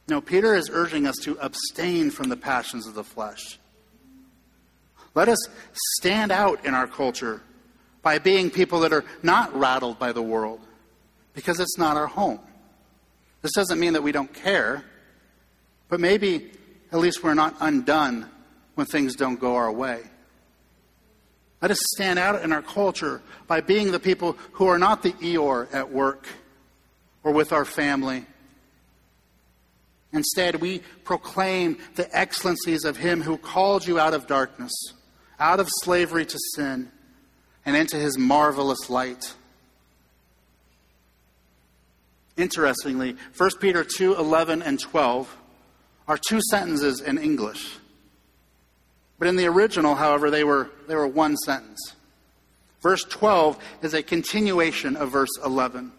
No, 0.07 0.21
Peter 0.21 0.55
is 0.55 0.69
urging 0.71 1.05
us 1.05 1.17
to 1.23 1.37
abstain 1.39 2.09
from 2.09 2.29
the 2.29 2.37
passions 2.37 2.87
of 2.87 2.95
the 2.95 3.03
flesh. 3.03 3.59
Let 5.13 5.27
us 5.27 5.37
stand 5.97 6.31
out 6.31 6.65
in 6.65 6.73
our 6.73 6.87
culture 6.87 7.41
by 8.01 8.17
being 8.17 8.49
people 8.49 8.79
that 8.79 8.93
are 8.93 9.03
not 9.21 9.53
rattled 9.53 9.99
by 9.99 10.13
the 10.13 10.21
world 10.21 10.61
because 11.33 11.59
it's 11.59 11.77
not 11.77 11.97
our 11.97 12.07
home. 12.07 12.39
This 13.41 13.51
doesn't 13.51 13.79
mean 13.79 13.93
that 13.93 14.03
we 14.03 14.13
don't 14.13 14.33
care, 14.33 14.85
but 15.89 15.99
maybe 15.99 16.49
at 16.93 16.99
least 16.99 17.23
we're 17.23 17.33
not 17.33 17.55
undone 17.59 18.29
when 18.75 18.87
things 18.87 19.17
don't 19.17 19.39
go 19.39 19.57
our 19.57 19.71
way. 19.71 20.03
Let 21.61 21.71
us 21.71 21.79
stand 21.95 22.19
out 22.19 22.41
in 22.41 22.51
our 22.53 22.61
culture 22.61 23.21
by 23.47 23.61
being 23.61 23.91
the 23.91 23.99
people 23.99 24.37
who 24.53 24.67
are 24.67 24.79
not 24.79 25.03
the 25.03 25.11
Eeyore 25.13 25.73
at 25.73 25.91
work 25.91 26.27
or 27.23 27.31
with 27.31 27.51
our 27.51 27.65
family. 27.65 28.25
Instead, 30.13 30.55
we 30.55 30.79
proclaim 31.03 31.77
the 31.95 32.17
excellencies 32.17 32.85
of 32.85 32.97
Him 32.97 33.21
who 33.21 33.37
called 33.37 33.85
you 33.85 33.99
out 33.99 34.13
of 34.13 34.25
darkness 34.25 34.71
out 35.39 35.59
of 35.59 35.69
slavery 35.83 36.25
to 36.25 36.37
sin 36.55 36.91
and 37.65 37.77
into 37.77 37.95
his 37.95 38.17
marvelous 38.17 38.89
light. 38.89 39.33
Interestingly, 42.37 43.15
1 43.37 43.49
Peter 43.59 43.83
2 43.83 44.15
11 44.15 44.61
and 44.61 44.79
12 44.79 45.37
are 46.07 46.17
two 46.17 46.41
sentences 46.49 47.01
in 47.01 47.17
English. 47.17 47.77
But 49.19 49.27
in 49.27 49.35
the 49.35 49.45
original, 49.47 49.95
however, 49.95 50.31
they 50.31 50.43
were, 50.43 50.71
they 50.87 50.95
were 50.95 51.07
one 51.07 51.37
sentence. 51.37 51.93
Verse 52.81 53.03
12 53.03 53.59
is 53.83 53.93
a 53.93 54.01
continuation 54.01 54.95
of 54.95 55.11
verse 55.11 55.37
11. 55.45 55.91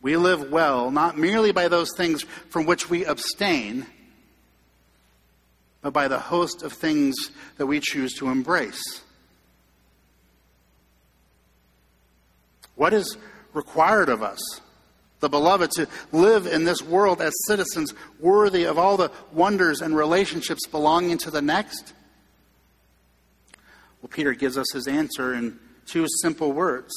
We 0.00 0.16
live 0.16 0.50
well, 0.50 0.90
not 0.90 1.18
merely 1.18 1.50
by 1.50 1.68
those 1.68 1.90
things 1.96 2.22
from 2.48 2.64
which 2.64 2.88
we 2.88 3.04
abstain 3.04 3.86
but 5.84 5.92
by 5.92 6.08
the 6.08 6.18
host 6.18 6.62
of 6.62 6.72
things 6.72 7.14
that 7.58 7.66
we 7.66 7.78
choose 7.78 8.14
to 8.14 8.30
embrace. 8.30 9.02
What 12.74 12.94
is 12.94 13.18
required 13.52 14.08
of 14.08 14.22
us, 14.22 14.40
the 15.24 15.28
beloved, 15.30 15.70
to 15.72 15.88
live 16.12 16.46
in 16.46 16.64
this 16.64 16.82
world 16.82 17.22
as 17.22 17.32
citizens 17.46 17.94
worthy 18.20 18.64
of 18.64 18.78
all 18.78 18.98
the 18.98 19.10
wonders 19.32 19.80
and 19.80 19.96
relationships 19.96 20.66
belonging 20.66 21.16
to 21.18 21.30
the 21.30 21.40
next? 21.40 21.94
Well, 24.02 24.10
Peter 24.10 24.34
gives 24.34 24.58
us 24.58 24.70
his 24.72 24.86
answer 24.86 25.32
in 25.32 25.58
two 25.86 26.06
simple 26.20 26.52
words 26.52 26.92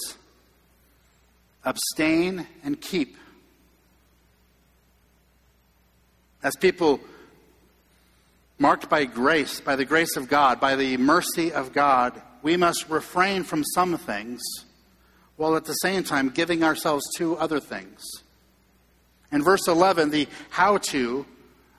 abstain 1.63 2.47
and 2.63 2.79
keep. 2.79 3.17
As 6.43 6.55
people 6.55 6.99
marked 8.59 8.89
by 8.89 9.05
grace, 9.05 9.61
by 9.61 9.75
the 9.75 9.85
grace 9.85 10.17
of 10.17 10.27
God, 10.27 10.59
by 10.59 10.75
the 10.75 10.97
mercy 10.97 11.51
of 11.51 11.73
God, 11.73 12.21
we 12.41 12.57
must 12.57 12.89
refrain 12.89 13.43
from 13.43 13.63
some 13.63 13.97
things 13.97 14.41
while 15.37 15.55
at 15.55 15.65
the 15.65 15.73
same 15.73 16.03
time 16.03 16.29
giving 16.29 16.63
ourselves 16.63 17.05
to 17.17 17.37
other 17.37 17.59
things. 17.59 18.03
In 19.31 19.43
verse 19.43 19.67
11, 19.67 20.09
the 20.09 20.27
how 20.49 20.77
to 20.77 21.25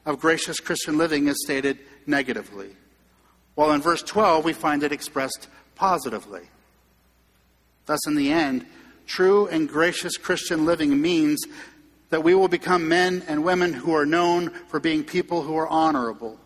of 0.06 0.20
gracious 0.20 0.60
Christian 0.60 0.96
living 0.96 1.28
is 1.28 1.42
stated 1.44 1.78
negatively, 2.06 2.70
while 3.54 3.72
in 3.72 3.82
verse 3.82 4.02
12, 4.02 4.44
we 4.44 4.52
find 4.52 4.82
it 4.82 4.92
expressed 4.92 5.48
positively. 5.74 6.42
Thus, 7.86 8.06
in 8.06 8.14
the 8.14 8.32
end, 8.32 8.64
true 9.06 9.46
and 9.48 9.68
gracious 9.68 10.16
Christian 10.16 10.64
living 10.64 11.00
means 11.00 11.40
that 12.10 12.24
we 12.24 12.34
will 12.34 12.48
become 12.48 12.88
men 12.88 13.22
and 13.28 13.44
women 13.44 13.72
who 13.72 13.94
are 13.94 14.06
known 14.06 14.50
for 14.68 14.80
being 14.80 15.04
people 15.04 15.42
who 15.42 15.56
are 15.56 15.68
honorable 15.68 16.38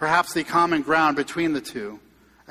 Perhaps 0.00 0.32
the 0.32 0.44
common 0.44 0.80
ground 0.80 1.14
between 1.14 1.52
the 1.52 1.60
two 1.60 2.00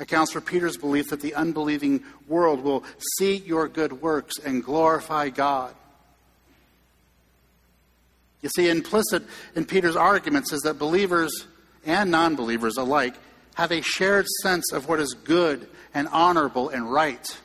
accounts 0.00 0.32
for 0.32 0.40
Peter's 0.40 0.76
belief 0.76 1.10
that 1.10 1.20
the 1.20 1.34
unbelieving 1.34 2.02
world 2.26 2.64
will 2.64 2.82
see 3.18 3.36
your 3.36 3.68
good 3.68 4.02
works 4.02 4.38
and 4.44 4.64
glorify 4.64 5.28
God. 5.28 5.74
You 8.40 8.48
see, 8.48 8.68
implicit 8.68 9.22
in 9.54 9.66
Peter's 9.66 9.96
arguments 9.96 10.52
is 10.52 10.62
that 10.62 10.78
believers 10.78 11.46
and 11.84 12.10
non 12.10 12.34
believers 12.34 12.78
alike 12.78 13.14
have 13.54 13.70
a 13.70 13.82
shared 13.82 14.26
sense 14.42 14.72
of 14.72 14.88
what 14.88 15.00
is 15.00 15.12
good 15.12 15.68
and 15.92 16.08
honorable 16.08 16.70
and 16.70 16.90
right. 16.90 17.38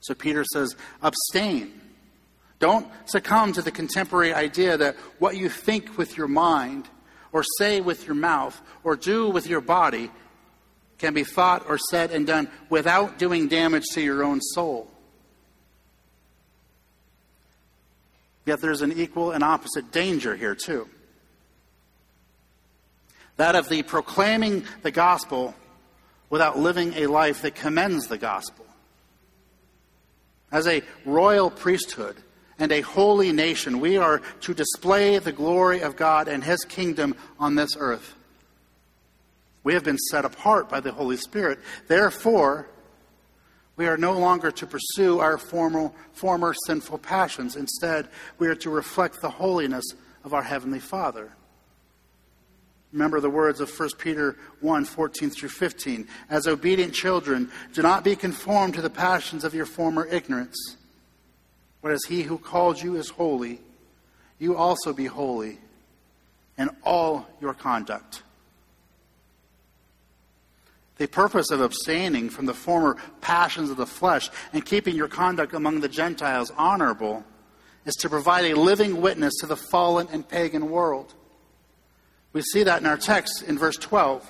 So 0.00 0.14
Peter 0.14 0.44
says, 0.52 0.76
abstain. 1.02 1.80
Don't 2.58 2.88
succumb 3.06 3.52
to 3.52 3.62
the 3.62 3.70
contemporary 3.70 4.34
idea 4.34 4.76
that 4.76 4.96
what 5.18 5.36
you 5.36 5.48
think 5.48 5.96
with 5.96 6.16
your 6.16 6.28
mind 6.28 6.88
or 7.32 7.44
say 7.56 7.80
with 7.80 8.06
your 8.06 8.16
mouth 8.16 8.60
or 8.84 8.96
do 8.96 9.30
with 9.30 9.46
your 9.46 9.60
body 9.60 10.10
can 10.98 11.14
be 11.14 11.24
thought 11.24 11.64
or 11.68 11.78
said 11.78 12.10
and 12.10 12.26
done 12.26 12.48
without 12.68 13.18
doing 13.18 13.48
damage 13.48 13.84
to 13.94 14.00
your 14.00 14.22
own 14.24 14.40
soul. 14.40 14.90
Yet 18.44 18.60
there's 18.60 18.82
an 18.82 18.92
equal 18.92 19.30
and 19.30 19.44
opposite 19.44 19.92
danger 19.92 20.34
here, 20.34 20.54
too. 20.54 20.88
That 23.36 23.54
of 23.54 23.68
the 23.68 23.82
proclaiming 23.82 24.64
the 24.82 24.90
gospel 24.90 25.54
without 26.30 26.58
living 26.58 26.94
a 26.94 27.06
life 27.06 27.42
that 27.42 27.54
commends 27.54 28.08
the 28.08 28.18
gospel. 28.18 28.66
As 30.50 30.66
a 30.66 30.82
royal 31.04 31.50
priesthood, 31.50 32.16
and 32.58 32.72
a 32.72 32.80
holy 32.80 33.32
nation. 33.32 33.80
We 33.80 33.96
are 33.96 34.20
to 34.40 34.54
display 34.54 35.18
the 35.18 35.32
glory 35.32 35.80
of 35.80 35.96
God 35.96 36.28
and 36.28 36.42
His 36.42 36.64
kingdom 36.64 37.14
on 37.38 37.54
this 37.54 37.76
earth. 37.78 38.14
We 39.64 39.74
have 39.74 39.84
been 39.84 39.98
set 39.98 40.24
apart 40.24 40.68
by 40.68 40.80
the 40.80 40.92
Holy 40.92 41.16
Spirit. 41.16 41.58
Therefore, 41.86 42.68
we 43.76 43.86
are 43.86 43.96
no 43.96 44.18
longer 44.18 44.50
to 44.50 44.66
pursue 44.66 45.20
our 45.20 45.38
former, 45.38 45.92
former 46.12 46.54
sinful 46.66 46.98
passions. 46.98 47.56
Instead, 47.56 48.08
we 48.38 48.48
are 48.48 48.54
to 48.56 48.70
reflect 48.70 49.20
the 49.20 49.30
holiness 49.30 49.84
of 50.24 50.34
our 50.34 50.42
Heavenly 50.42 50.80
Father. 50.80 51.32
Remember 52.92 53.20
the 53.20 53.30
words 53.30 53.60
of 53.60 53.70
1 53.70 53.90
Peter 53.98 54.36
1 54.60 54.84
14 54.84 55.30
through 55.30 55.50
15. 55.50 56.08
As 56.30 56.46
obedient 56.46 56.94
children, 56.94 57.50
do 57.74 57.82
not 57.82 58.02
be 58.02 58.16
conformed 58.16 58.74
to 58.74 58.82
the 58.82 58.90
passions 58.90 59.44
of 59.44 59.54
your 59.54 59.66
former 59.66 60.06
ignorance 60.06 60.76
but 61.82 61.92
as 61.92 62.04
he 62.08 62.22
who 62.22 62.38
called 62.38 62.80
you 62.80 62.96
is 62.96 63.10
holy, 63.10 63.60
you 64.38 64.56
also 64.56 64.92
be 64.92 65.06
holy 65.06 65.58
in 66.56 66.70
all 66.82 67.28
your 67.40 67.54
conduct. 67.54 68.22
The 70.98 71.06
purpose 71.06 71.50
of 71.50 71.60
abstaining 71.60 72.28
from 72.28 72.46
the 72.46 72.54
former 72.54 72.96
passions 73.20 73.70
of 73.70 73.76
the 73.76 73.86
flesh 73.86 74.30
and 74.52 74.64
keeping 74.64 74.96
your 74.96 75.08
conduct 75.08 75.54
among 75.54 75.80
the 75.80 75.88
Gentiles 75.88 76.52
honorable 76.56 77.24
is 77.86 77.94
to 77.96 78.08
provide 78.08 78.44
a 78.46 78.54
living 78.54 79.00
witness 79.00 79.34
to 79.40 79.46
the 79.46 79.56
fallen 79.56 80.08
and 80.12 80.28
pagan 80.28 80.70
world. 80.70 81.14
We 82.32 82.42
see 82.42 82.64
that 82.64 82.80
in 82.80 82.86
our 82.86 82.96
text 82.96 83.42
in 83.42 83.56
verse 83.58 83.76
12. 83.76 84.28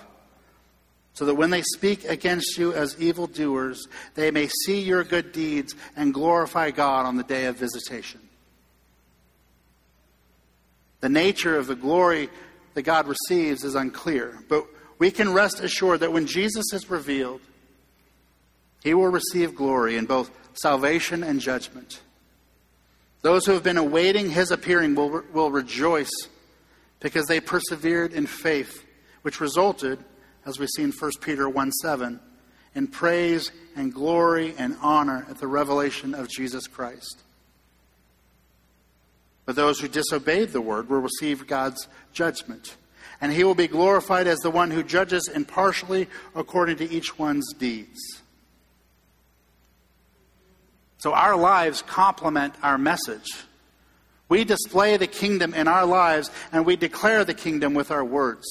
so 1.19 1.25
that 1.25 1.35
when 1.35 1.51
they 1.51 1.63
speak 1.63 2.05
against 2.05 2.57
you 2.57 2.73
as 2.73 2.97
evildoers, 3.01 3.89
they 4.15 4.31
may 4.31 4.47
see 4.47 4.81
your 4.81 5.03
good 5.03 5.33
deeds 5.33 5.75
and 5.97 6.15
glorify 6.15 6.71
God 6.71 7.07
on 7.07 7.17
the 7.17 7.25
day 7.25 7.47
of 7.47 7.57
visitation. 7.57 8.21
The 11.01 11.09
nature 11.09 11.59
of 11.59 11.67
the 11.67 11.75
glory 11.75 12.31
that 12.75 12.83
God 12.83 13.09
receives 13.09 13.65
is 13.65 13.75
unclear, 13.75 14.39
but 14.49 14.65
we 14.99 15.11
can 15.11 15.33
rest 15.33 15.61
assured 15.61 16.01
that 16.01 16.13
when 16.13 16.27
Jesus 16.27 16.73
is 16.73 16.91
revealed, 16.91 17.41
he 18.83 18.95
will 18.95 19.09
receive 19.09 19.55
glory 19.55 19.97
in 19.97 20.07
both 20.07 20.31
salvation 20.55 21.23
and 21.23 21.41
judgment. 21.41 22.01
Those 23.23 23.47
who 23.47 23.53
have 23.53 23.63
been 23.63 23.77
awaiting 23.77 24.31
his 24.31 24.51
appearing 24.51 24.95
will, 24.95 25.23
will 25.33 25.51
rejoice 25.51 26.11
because 27.01 27.27
they 27.27 27.41
persevered 27.41 28.13
in 28.13 28.27
faith, 28.27 28.85
which 29.23 29.41
resulted 29.41 29.99
as 30.47 30.59
we 30.59 30.67
see 30.67 30.83
in 30.83 30.93
1 30.93 31.11
Peter 31.21 31.49
1 31.49 31.73
7, 31.73 32.21
in 32.75 32.87
praise 32.87 33.51
and 33.77 33.93
glory 33.93 34.55
and 34.57 34.77
honor 34.81 35.27
at 35.29 35.39
the 35.39 35.47
revelation 35.47 36.15
of 36.15 36.29
Jesus 36.29 36.67
Christ. 36.67 37.23
But 39.45 39.57
those 39.57 39.81
who 39.81 39.89
disobeyed 39.89 40.51
the 40.51 40.61
word 40.61 40.89
will 40.89 41.01
receive 41.01 41.47
God's 41.47 41.89
judgment, 42.13 42.77
and 43.21 43.33
he 43.33 43.45
will 43.45 43.55
be 43.55 43.69
glorified 43.69 44.27
as 44.27 44.39
the 44.39 44.51
one 44.51 44.71
who 44.71 44.83
judges 44.83 45.29
impartially 45.29 46.09
according 46.35 46.77
to 46.77 46.91
each 46.91 47.19
one's 47.19 47.53
deeds. 47.55 48.23
So 50.99 51.13
our 51.15 51.37
lives 51.37 51.83
complement 51.83 52.55
our 52.63 52.79
message. 52.79 53.29
We 54.29 54.45
display 54.45 54.97
the 54.97 55.07
kingdom 55.07 55.55
in 55.55 55.69
our 55.69 55.87
lives, 55.87 56.31
and 56.53 56.67
we 56.67 56.77
declare 56.77 57.25
the 57.25 57.35
kingdom 57.35 57.75
with 57.75 57.91
our 57.91 58.05
words. 58.05 58.47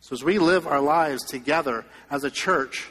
So 0.00 0.14
as 0.14 0.24
we 0.24 0.38
live 0.38 0.66
our 0.66 0.80
lives 0.80 1.24
together 1.24 1.84
as 2.10 2.24
a 2.24 2.30
church, 2.30 2.88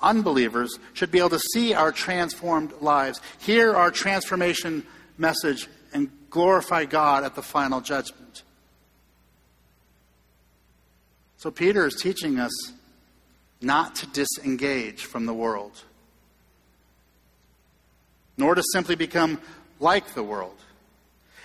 unbelievers 0.00 0.78
should 0.92 1.10
be 1.10 1.18
able 1.18 1.30
to 1.30 1.38
see 1.38 1.74
our 1.74 1.92
transformed 1.92 2.72
lives, 2.80 3.20
hear 3.38 3.74
our 3.74 3.90
transformation 3.90 4.86
message, 5.18 5.68
and 5.92 6.10
glorify 6.30 6.84
God 6.84 7.24
at 7.24 7.34
the 7.34 7.42
final 7.42 7.80
judgment. 7.80 8.43
So 11.44 11.50
Peter 11.50 11.86
is 11.86 11.96
teaching 11.96 12.38
us 12.38 12.72
not 13.60 13.96
to 13.96 14.06
disengage 14.06 15.04
from 15.04 15.26
the 15.26 15.34
world, 15.34 15.78
nor 18.38 18.54
to 18.54 18.62
simply 18.72 18.94
become 18.94 19.38
like 19.78 20.14
the 20.14 20.22
world. 20.22 20.56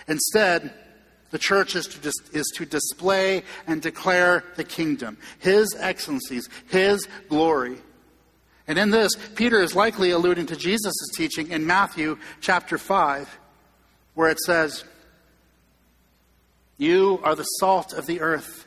Instead, 0.08 0.72
the 1.32 1.38
church 1.38 1.76
is 1.76 1.86
to, 1.88 1.98
dis- 1.98 2.30
is 2.32 2.50
to 2.56 2.64
display 2.64 3.42
and 3.66 3.82
declare 3.82 4.42
the 4.56 4.64
kingdom, 4.64 5.18
His 5.38 5.76
excellencies, 5.78 6.48
His 6.70 7.06
glory. 7.28 7.76
And 8.66 8.78
in 8.78 8.88
this, 8.88 9.12
Peter 9.34 9.60
is 9.60 9.76
likely 9.76 10.12
alluding 10.12 10.46
to 10.46 10.56
Jesus' 10.56 10.94
teaching 11.14 11.50
in 11.50 11.66
Matthew 11.66 12.16
chapter 12.40 12.78
5, 12.78 13.38
where 14.14 14.30
it 14.30 14.40
says, 14.46 14.82
You 16.78 17.20
are 17.22 17.34
the 17.34 17.42
salt 17.42 17.92
of 17.92 18.06
the 18.06 18.22
earth. 18.22 18.66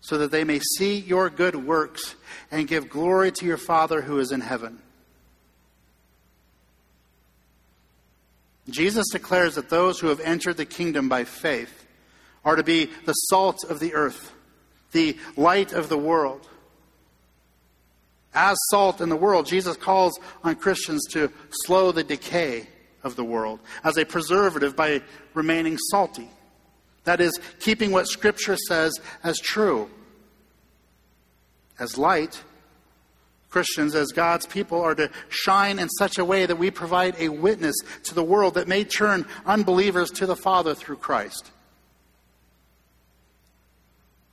so 0.00 0.18
that 0.18 0.30
they 0.30 0.44
may 0.44 0.60
see 0.60 0.98
your 0.98 1.30
good 1.30 1.56
works 1.56 2.14
and 2.50 2.68
give 2.68 2.88
glory 2.88 3.32
to 3.32 3.46
your 3.46 3.56
Father 3.56 4.02
who 4.02 4.18
is 4.18 4.30
in 4.30 4.40
heaven. 4.40 4.78
Jesus 8.68 9.06
declares 9.12 9.54
that 9.54 9.70
those 9.70 10.00
who 10.00 10.08
have 10.08 10.20
entered 10.20 10.56
the 10.56 10.64
kingdom 10.64 11.08
by 11.08 11.24
faith 11.24 11.86
are 12.44 12.56
to 12.56 12.62
be 12.62 12.90
the 13.04 13.12
salt 13.12 13.64
of 13.68 13.80
the 13.80 13.94
earth, 13.94 14.32
the 14.92 15.16
light 15.36 15.72
of 15.72 15.88
the 15.88 15.98
world. 15.98 16.48
As 18.34 18.56
salt 18.70 19.00
in 19.00 19.08
the 19.08 19.16
world, 19.16 19.46
Jesus 19.46 19.76
calls 19.76 20.18
on 20.44 20.56
Christians 20.56 21.06
to 21.12 21.32
slow 21.50 21.90
the 21.90 22.04
decay 22.04 22.68
of 23.02 23.16
the 23.16 23.24
world 23.24 23.60
as 23.82 23.96
a 23.96 24.04
preservative 24.04 24.76
by 24.76 25.00
remaining 25.34 25.78
salty. 25.90 26.28
That 27.06 27.20
is, 27.20 27.38
keeping 27.60 27.92
what 27.92 28.08
Scripture 28.08 28.56
says 28.56 28.92
as 29.22 29.38
true. 29.38 29.88
As 31.78 31.96
light, 31.96 32.42
Christians, 33.48 33.94
as 33.94 34.08
God's 34.08 34.44
people, 34.44 34.80
are 34.82 34.94
to 34.96 35.10
shine 35.28 35.78
in 35.78 35.88
such 35.88 36.18
a 36.18 36.24
way 36.24 36.46
that 36.46 36.56
we 36.56 36.70
provide 36.72 37.14
a 37.20 37.28
witness 37.28 37.76
to 38.04 38.14
the 38.14 38.24
world 38.24 38.54
that 38.54 38.66
may 38.66 38.82
turn 38.82 39.24
unbelievers 39.46 40.10
to 40.12 40.26
the 40.26 40.34
Father 40.34 40.74
through 40.74 40.96
Christ. 40.96 41.52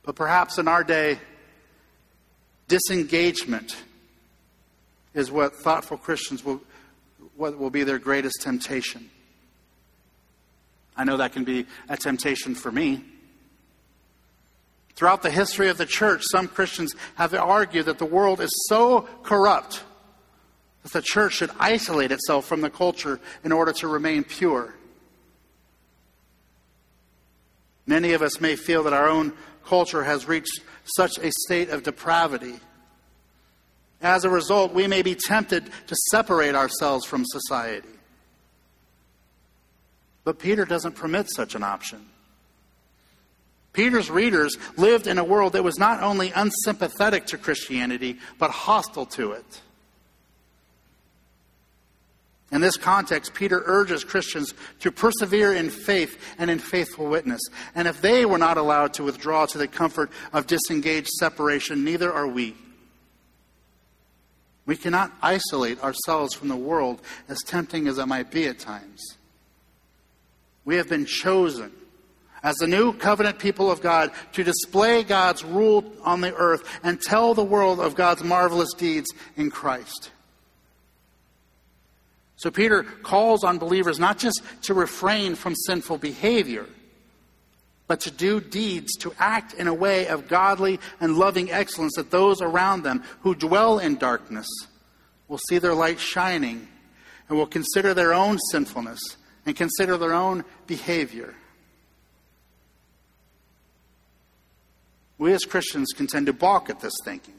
But 0.02 0.16
perhaps 0.16 0.58
in 0.58 0.66
our 0.66 0.82
day, 0.82 1.20
disengagement 2.66 3.76
is 5.14 5.30
what 5.30 5.54
thoughtful 5.54 5.96
Christians 5.96 6.44
will, 6.44 6.60
what 7.36 7.56
will 7.56 7.70
be 7.70 7.84
their 7.84 8.00
greatest 8.00 8.42
temptation. 8.42 9.10
I 10.96 11.04
know 11.04 11.16
that 11.16 11.32
can 11.32 11.44
be 11.44 11.66
a 11.88 11.96
temptation 11.96 12.54
for 12.54 12.70
me. 12.70 13.04
Throughout 14.94 15.22
the 15.22 15.30
history 15.30 15.68
of 15.68 15.78
the 15.78 15.86
church, 15.86 16.22
some 16.30 16.46
Christians 16.46 16.94
have 17.16 17.34
argued 17.34 17.86
that 17.86 17.98
the 17.98 18.04
world 18.04 18.40
is 18.40 18.50
so 18.68 19.08
corrupt 19.22 19.82
that 20.84 20.92
the 20.92 21.02
church 21.02 21.34
should 21.34 21.50
isolate 21.58 22.12
itself 22.12 22.44
from 22.44 22.60
the 22.60 22.70
culture 22.70 23.18
in 23.42 23.50
order 23.50 23.72
to 23.72 23.88
remain 23.88 24.22
pure. 24.22 24.74
Many 27.86 28.12
of 28.12 28.22
us 28.22 28.40
may 28.40 28.54
feel 28.54 28.84
that 28.84 28.92
our 28.92 29.08
own 29.08 29.32
culture 29.66 30.04
has 30.04 30.28
reached 30.28 30.60
such 30.96 31.18
a 31.18 31.32
state 31.32 31.70
of 31.70 31.82
depravity. 31.82 32.54
As 34.00 34.24
a 34.24 34.30
result, 34.30 34.72
we 34.72 34.86
may 34.86 35.02
be 35.02 35.14
tempted 35.14 35.64
to 35.86 35.96
separate 36.10 36.54
ourselves 36.54 37.04
from 37.04 37.24
society. 37.26 37.88
But 40.24 40.38
Peter 40.38 40.64
doesn't 40.64 40.96
permit 40.96 41.30
such 41.30 41.54
an 41.54 41.62
option. 41.62 42.00
Peter's 43.74 44.10
readers 44.10 44.56
lived 44.76 45.06
in 45.06 45.18
a 45.18 45.24
world 45.24 45.52
that 45.52 45.64
was 45.64 45.78
not 45.78 46.02
only 46.02 46.32
unsympathetic 46.34 47.26
to 47.26 47.38
Christianity, 47.38 48.18
but 48.38 48.50
hostile 48.50 49.06
to 49.06 49.32
it. 49.32 49.60
In 52.52 52.60
this 52.60 52.76
context, 52.76 53.34
Peter 53.34 53.64
urges 53.66 54.04
Christians 54.04 54.54
to 54.78 54.92
persevere 54.92 55.52
in 55.52 55.70
faith 55.70 56.16
and 56.38 56.48
in 56.48 56.60
faithful 56.60 57.06
witness. 57.06 57.40
And 57.74 57.88
if 57.88 58.00
they 58.00 58.24
were 58.24 58.38
not 58.38 58.58
allowed 58.58 58.94
to 58.94 59.02
withdraw 59.02 59.44
to 59.46 59.58
the 59.58 59.66
comfort 59.66 60.10
of 60.32 60.46
disengaged 60.46 61.08
separation, 61.18 61.84
neither 61.84 62.12
are 62.12 62.28
we. 62.28 62.54
We 64.66 64.76
cannot 64.76 65.12
isolate 65.20 65.82
ourselves 65.82 66.34
from 66.34 66.48
the 66.48 66.56
world, 66.56 67.02
as 67.28 67.38
tempting 67.44 67.88
as 67.88 67.98
it 67.98 68.06
might 68.06 68.30
be 68.30 68.46
at 68.46 68.60
times. 68.60 69.02
We 70.64 70.76
have 70.76 70.88
been 70.88 71.06
chosen 71.06 71.72
as 72.42 72.56
the 72.56 72.66
new 72.66 72.92
covenant 72.92 73.38
people 73.38 73.70
of 73.70 73.80
God 73.80 74.12
to 74.32 74.44
display 74.44 75.02
God's 75.02 75.42
rule 75.44 75.90
on 76.02 76.20
the 76.20 76.34
earth 76.34 76.62
and 76.82 77.00
tell 77.00 77.34
the 77.34 77.42
world 77.42 77.80
of 77.80 77.94
God's 77.94 78.22
marvelous 78.22 78.72
deeds 78.74 79.10
in 79.36 79.50
Christ. 79.50 80.10
So 82.36 82.50
Peter 82.50 82.82
calls 82.82 83.44
on 83.44 83.58
believers 83.58 83.98
not 83.98 84.18
just 84.18 84.42
to 84.62 84.74
refrain 84.74 85.34
from 85.34 85.54
sinful 85.54 85.98
behavior, 85.98 86.66
but 87.86 88.00
to 88.00 88.10
do 88.10 88.40
deeds, 88.40 88.96
to 88.98 89.14
act 89.18 89.54
in 89.54 89.66
a 89.66 89.74
way 89.74 90.06
of 90.08 90.28
godly 90.28 90.80
and 91.00 91.16
loving 91.16 91.50
excellence 91.50 91.94
that 91.96 92.10
those 92.10 92.42
around 92.42 92.82
them 92.82 93.02
who 93.20 93.34
dwell 93.34 93.78
in 93.78 93.96
darkness 93.96 94.46
will 95.28 95.40
see 95.48 95.58
their 95.58 95.74
light 95.74 96.00
shining 96.00 96.68
and 97.28 97.38
will 97.38 97.46
consider 97.46 97.94
their 97.94 98.12
own 98.12 98.38
sinfulness 98.50 99.00
and 99.46 99.56
consider 99.56 99.96
their 99.96 100.14
own 100.14 100.44
behavior. 100.66 101.34
We 105.18 105.32
as 105.32 105.44
Christians 105.44 105.92
can 105.94 106.06
tend 106.06 106.26
to 106.26 106.32
balk 106.32 106.70
at 106.70 106.80
this 106.80 106.94
thinking. 107.04 107.34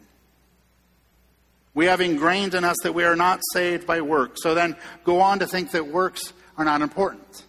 We 1.73 1.85
have 1.85 1.99
ingrained 1.99 2.53
in 2.53 2.63
us 2.63 2.77
that 2.83 2.93
we 2.93 3.03
are 3.03 3.17
not 3.17 3.41
saved 3.51 3.85
by 3.85 4.01
works, 4.01 4.41
so 4.43 4.55
then 4.55 4.77
go 5.03 5.19
on 5.19 5.39
to 5.39 5.47
think 5.47 5.71
that 5.71 5.87
works 5.87 6.31
are 6.57 6.63
not 6.63 6.81
important. 6.81 7.43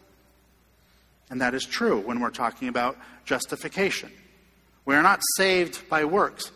And 1.30 1.40
that 1.40 1.54
is 1.54 1.64
true 1.64 2.00
when 2.00 2.20
we're 2.20 2.30
talking 2.30 2.68
about 2.68 2.96
justification. 3.24 4.11
We 4.84 4.94
are 4.94 5.02
not 5.02 5.20
saved 5.36 5.88
by 5.88 6.04
works. 6.04 6.50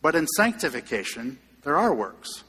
But 0.00 0.14
in 0.14 0.26
sanctification, 0.28 1.38
there 1.62 1.76
are 1.76 1.92
works. 1.92 2.44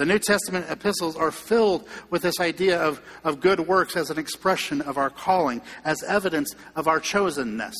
The 0.00 0.06
New 0.06 0.18
Testament 0.18 0.64
epistles 0.70 1.14
are 1.14 1.30
filled 1.30 1.86
with 2.08 2.22
this 2.22 2.40
idea 2.40 2.80
of, 2.80 3.02
of 3.22 3.38
good 3.38 3.60
works 3.60 3.98
as 3.98 4.08
an 4.08 4.18
expression 4.18 4.80
of 4.80 4.96
our 4.96 5.10
calling, 5.10 5.60
as 5.84 6.02
evidence 6.02 6.54
of 6.74 6.88
our 6.88 7.00
chosenness. 7.00 7.74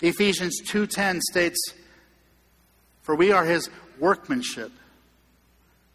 Ephesians 0.00 0.60
2:10 0.68 1.20
states, 1.22 1.58
"For 3.02 3.16
we 3.16 3.32
are 3.32 3.44
his 3.44 3.68
workmanship, 3.98 4.70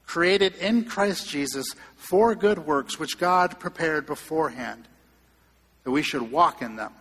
created 0.05 0.55
in 0.55 0.83
Christ 0.83 1.29
Jesus 1.29 1.65
for 1.95 2.35
good 2.35 2.59
works 2.59 2.99
which 2.99 3.17
God 3.17 3.61
prepared 3.61 4.05
beforehand, 4.05 4.89
that 5.85 5.91
we 5.91 6.03
should 6.03 6.33
walk 6.33 6.61
in 6.61 6.75
them." 6.75 6.93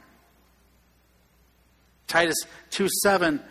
Titus 2.07 2.39
2:7 2.71 3.43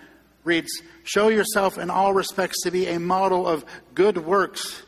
reads, 0.48 0.82
Show 1.04 1.28
yourself 1.28 1.78
in 1.78 1.90
all 1.90 2.14
respects 2.14 2.62
to 2.64 2.72
be 2.72 2.88
a 2.88 3.00
model 3.00 3.48
of 3.48 3.66
good 3.94 4.18
works, 4.18 4.82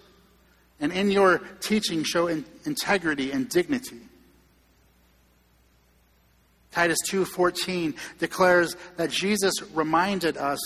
and 0.79 0.91
in 0.91 1.11
your 1.11 1.39
teaching 1.59 2.03
show 2.03 2.27
in 2.27 2.45
integrity 2.65 3.31
and 3.31 3.47
dignity. 3.47 3.99
Titus 6.71 6.97
2:14 7.07 7.95
declares 8.19 8.75
that 8.97 9.11
Jesus 9.11 9.53
reminded 9.73 10.37
us 10.37 10.59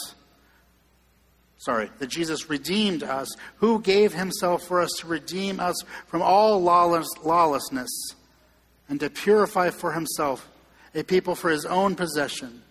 sorry, 1.63 1.89
that 1.99 2.07
Jesus 2.07 2.49
redeemed 2.49 3.03
us, 3.03 3.33
who 3.57 3.81
gave 3.81 4.13
himself 4.13 4.67
for 4.67 4.81
us 4.81 4.91
to 4.99 5.07
redeem 5.07 5.61
us 5.61 5.75
from 6.07 6.21
all 6.21 6.61
lawless, 6.61 7.07
lawlessness 7.23 7.89
and 8.89 8.99
to 8.99 9.09
purify 9.09 9.69
for 9.69 9.93
himself 9.93 10.49
a 10.93 11.03
people 11.03 11.35
for 11.35 11.49
his 11.49 11.65
own 11.65 11.95
possession 11.95 12.61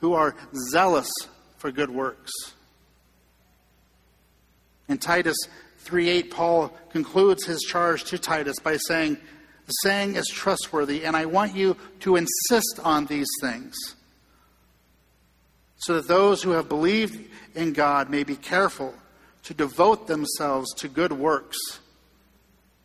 who 0.00 0.14
are 0.14 0.34
zealous 0.70 1.10
for 1.58 1.70
good 1.70 1.90
works. 1.90 2.30
In 4.88 4.98
Titus 4.98 5.36
3:8 5.84 6.30
Paul 6.30 6.68
concludes 6.90 7.44
his 7.44 7.60
charge 7.60 8.04
to 8.04 8.18
Titus 8.18 8.58
by 8.58 8.78
saying, 8.78 9.18
"The 9.66 9.72
saying 9.82 10.16
is 10.16 10.26
trustworthy, 10.28 11.04
and 11.04 11.16
I 11.16 11.26
want 11.26 11.54
you 11.54 11.76
to 12.00 12.16
insist 12.16 12.80
on 12.82 13.06
these 13.06 13.28
things." 13.40 13.76
So 15.76 15.94
that 15.94 16.08
those 16.08 16.42
who 16.42 16.50
have 16.50 16.68
believed 16.68 17.30
in 17.54 17.72
God 17.72 18.10
may 18.10 18.24
be 18.24 18.36
careful 18.36 18.94
to 19.44 19.54
devote 19.54 20.06
themselves 20.06 20.72
to 20.74 20.88
good 20.88 21.12
works. 21.12 21.58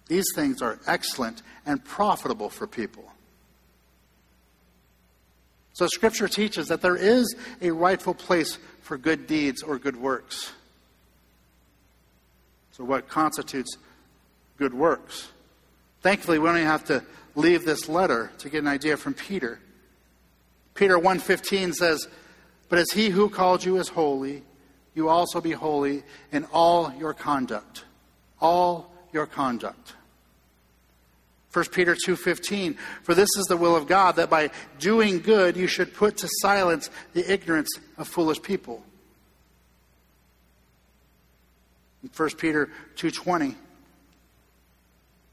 These 0.08 0.26
things 0.36 0.62
are 0.62 0.80
excellent 0.86 1.42
and 1.66 1.84
profitable 1.84 2.50
for 2.50 2.68
people. 2.68 3.13
So, 5.74 5.88
Scripture 5.88 6.28
teaches 6.28 6.68
that 6.68 6.82
there 6.82 6.96
is 6.96 7.36
a 7.62 7.72
rightful 7.72 8.14
place 8.14 8.60
for 8.82 8.98
good 8.98 9.26
deeds 9.26 9.64
or 9.64 9.80
good 9.80 9.98
works. 9.98 10.52
So, 12.72 12.84
what 12.84 13.08
constitutes 13.08 13.78
good 14.58 14.74
works? 14.74 15.30
Thankfully, 16.02 16.38
we 16.38 16.48
only 16.48 16.62
have 16.62 16.86
to 16.86 17.04
leave 17.36 17.66
this 17.66 17.90
letter 17.90 18.32
to 18.40 18.50
get 18.50 18.60
an 18.60 18.68
idea 18.68 18.98
from 18.98 19.14
Peter. 19.16 19.60
Peter 20.76 20.98
1:15 21.00 21.74
says, 21.74 22.08
"But 22.70 22.80
as 22.80 22.92
he 22.92 23.10
who 23.10 23.30
called 23.30 23.64
you 23.64 23.78
is 23.78 23.90
holy, 23.90 24.44
you 24.94 25.10
also 25.10 25.42
be 25.42 25.52
holy 25.52 26.04
in 26.32 26.46
all 26.46 26.94
your 27.00 27.14
conduct." 27.14 27.86
All 28.40 28.92
your 29.12 29.26
conduct. 29.26 29.94
1 31.54 31.66
Peter 31.72 31.96
2:15 31.96 32.78
For 33.04 33.14
this 33.14 33.30
is 33.38 33.46
the 33.46 33.58
will 33.58 33.76
of 33.76 33.88
God 33.88 34.16
that 34.16 34.30
by 34.30 34.50
doing 34.80 35.20
good 35.20 35.56
you 35.56 35.68
should 35.68 35.94
put 35.94 36.18
to 36.18 36.30
silence 36.42 36.90
the 37.14 37.32
ignorance 37.32 37.70
of 37.98 38.08
foolish 38.08 38.42
people. 38.42 38.84
1 42.16 42.30
Peter 42.38 42.70
2:20 42.96 43.56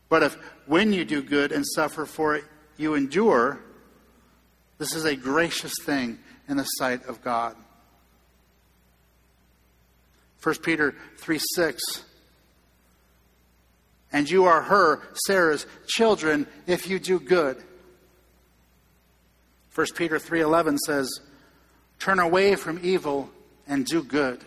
But 0.09 0.23
if 0.23 0.35
when 0.67 0.93
you 0.93 1.05
do 1.05 1.23
good 1.23 1.53
and 1.53 1.65
suffer 1.67 2.05
for 2.05 2.37
it 2.37 2.45
you 2.77 2.95
endure 2.95 3.61
this 4.79 4.95
is 4.95 5.05
a 5.05 5.17
gracious 5.17 5.73
thing 5.85 6.19
in 6.49 6.57
the 6.57 6.65
sight 6.65 7.05
of 7.07 7.23
God. 7.23 7.57
1 10.43 10.55
Peter 10.63 10.95
3 11.19 11.39
6 11.55 12.05
and 14.13 14.29
you 14.29 14.45
are 14.45 14.63
her, 14.63 15.01
Sarah's 15.27 15.67
children, 15.87 16.47
if 16.67 16.89
you 16.89 16.99
do 16.99 17.21
good. 17.21 17.63
1 19.75 19.87
Peter 19.95 20.19
3:11 20.19 20.79
says, 20.79 21.09
"Turn 21.99 22.19
away 22.19 22.57
from 22.57 22.81
evil 22.83 23.31
and 23.67 23.87
do 23.87 24.03
good." 24.03 24.45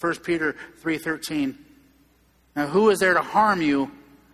1 0.00 0.22
Peter 0.24 0.56
3:13, 0.80 1.58
"Now 2.56 2.66
who 2.68 2.88
is 2.90 2.98
there 2.98 3.14
to 3.14 3.22
harm 3.22 3.60
you 3.60 3.90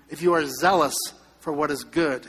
if 0.09 0.23
you 0.23 0.33
are 0.35 0.47
zealous 0.47 0.97
for 1.41 1.53
what 1.53 1.71
is 1.71 1.83
good?" 1.83 2.27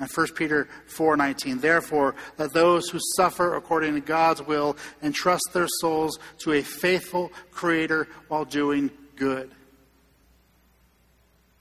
And 0.00 0.10
1 0.10 0.34
Peter 0.34 0.66
4:19 0.88 1.60
Therefore 1.60 2.14
let 2.38 2.54
those 2.54 2.88
who 2.88 2.98
suffer 3.16 3.54
according 3.54 3.94
to 3.94 4.00
God's 4.00 4.42
will 4.42 4.76
entrust 5.02 5.44
their 5.52 5.68
souls 5.80 6.18
to 6.38 6.54
a 6.54 6.62
faithful 6.62 7.30
creator 7.52 8.08
while 8.28 8.46
doing 8.46 8.90
good. 9.16 9.50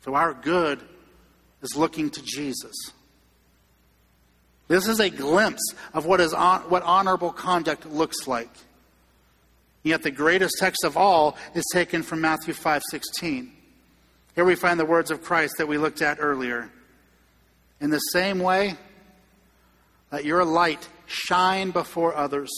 So 0.06 0.16
our 0.16 0.34
good 0.34 0.80
is 1.62 1.76
looking 1.76 2.10
to 2.12 2.22
Jesus. 2.24 2.74
This 4.70 4.88
is 4.88 5.02
a 5.02 5.10
glimpse 5.10 5.74
of 5.94 6.06
what 6.06 6.22
is 6.22 6.34
on, 6.34 6.62
what 6.70 6.84
honorable 6.84 7.32
conduct 7.32 7.86
looks 7.88 8.26
like. 8.26 8.52
Yet 9.84 10.04
the 10.04 10.12
greatest 10.12 10.56
text 10.60 10.86
of 10.86 10.96
all 10.96 11.38
is 11.54 11.66
taken 11.74 12.04
from 12.04 12.22
Matthew 12.22 12.54
5:16. 12.54 13.52
Here 14.36 14.46
we 14.46 14.56
find 14.56 14.80
the 14.80 14.86
words 14.86 15.12
of 15.12 15.24
Christ 15.24 15.56
that 15.58 15.68
we 15.68 15.78
looked 15.78 16.02
at 16.02 16.20
earlier. 16.22 16.72
In 17.82 17.89
the 17.89 17.99
same 17.99 18.39
way, 18.39 18.75
let 20.11 20.25
your 20.25 20.43
light 20.43 20.88
shine 21.05 21.71
before 21.71 22.15
others, 22.15 22.49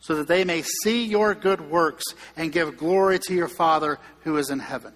so 0.00 0.16
that 0.16 0.28
they 0.28 0.44
may 0.44 0.62
see 0.62 1.04
your 1.04 1.34
good 1.34 1.70
works 1.70 2.04
and 2.36 2.52
give 2.52 2.76
glory 2.76 3.18
to 3.20 3.34
your 3.34 3.48
Father 3.48 3.98
who 4.20 4.36
is 4.36 4.50
in 4.50 4.58
heaven. 4.58 4.92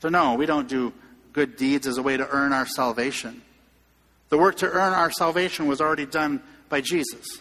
So, 0.00 0.08
no, 0.08 0.34
we 0.34 0.46
don't 0.46 0.68
do 0.68 0.92
good 1.32 1.56
deeds 1.56 1.86
as 1.86 1.98
a 1.98 2.02
way 2.02 2.16
to 2.16 2.28
earn 2.28 2.52
our 2.52 2.66
salvation. 2.66 3.42
The 4.30 4.38
work 4.38 4.56
to 4.56 4.66
earn 4.66 4.92
our 4.92 5.10
salvation 5.10 5.66
was 5.66 5.80
already 5.80 6.06
done 6.06 6.42
by 6.68 6.80
Jesus. 6.80 7.40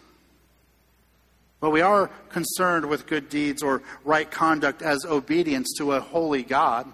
But 1.59 1.71
we 1.71 1.81
are 1.81 2.07
concerned 2.29 2.87
with 2.87 3.07
good 3.07 3.29
deeds 3.29 3.63
or 3.63 3.81
right 4.03 4.29
conduct 4.29 4.81
as 4.81 5.05
obedience 5.05 5.73
to 5.77 5.93
a 5.93 5.99
holy 5.99 6.43
God 6.43 6.91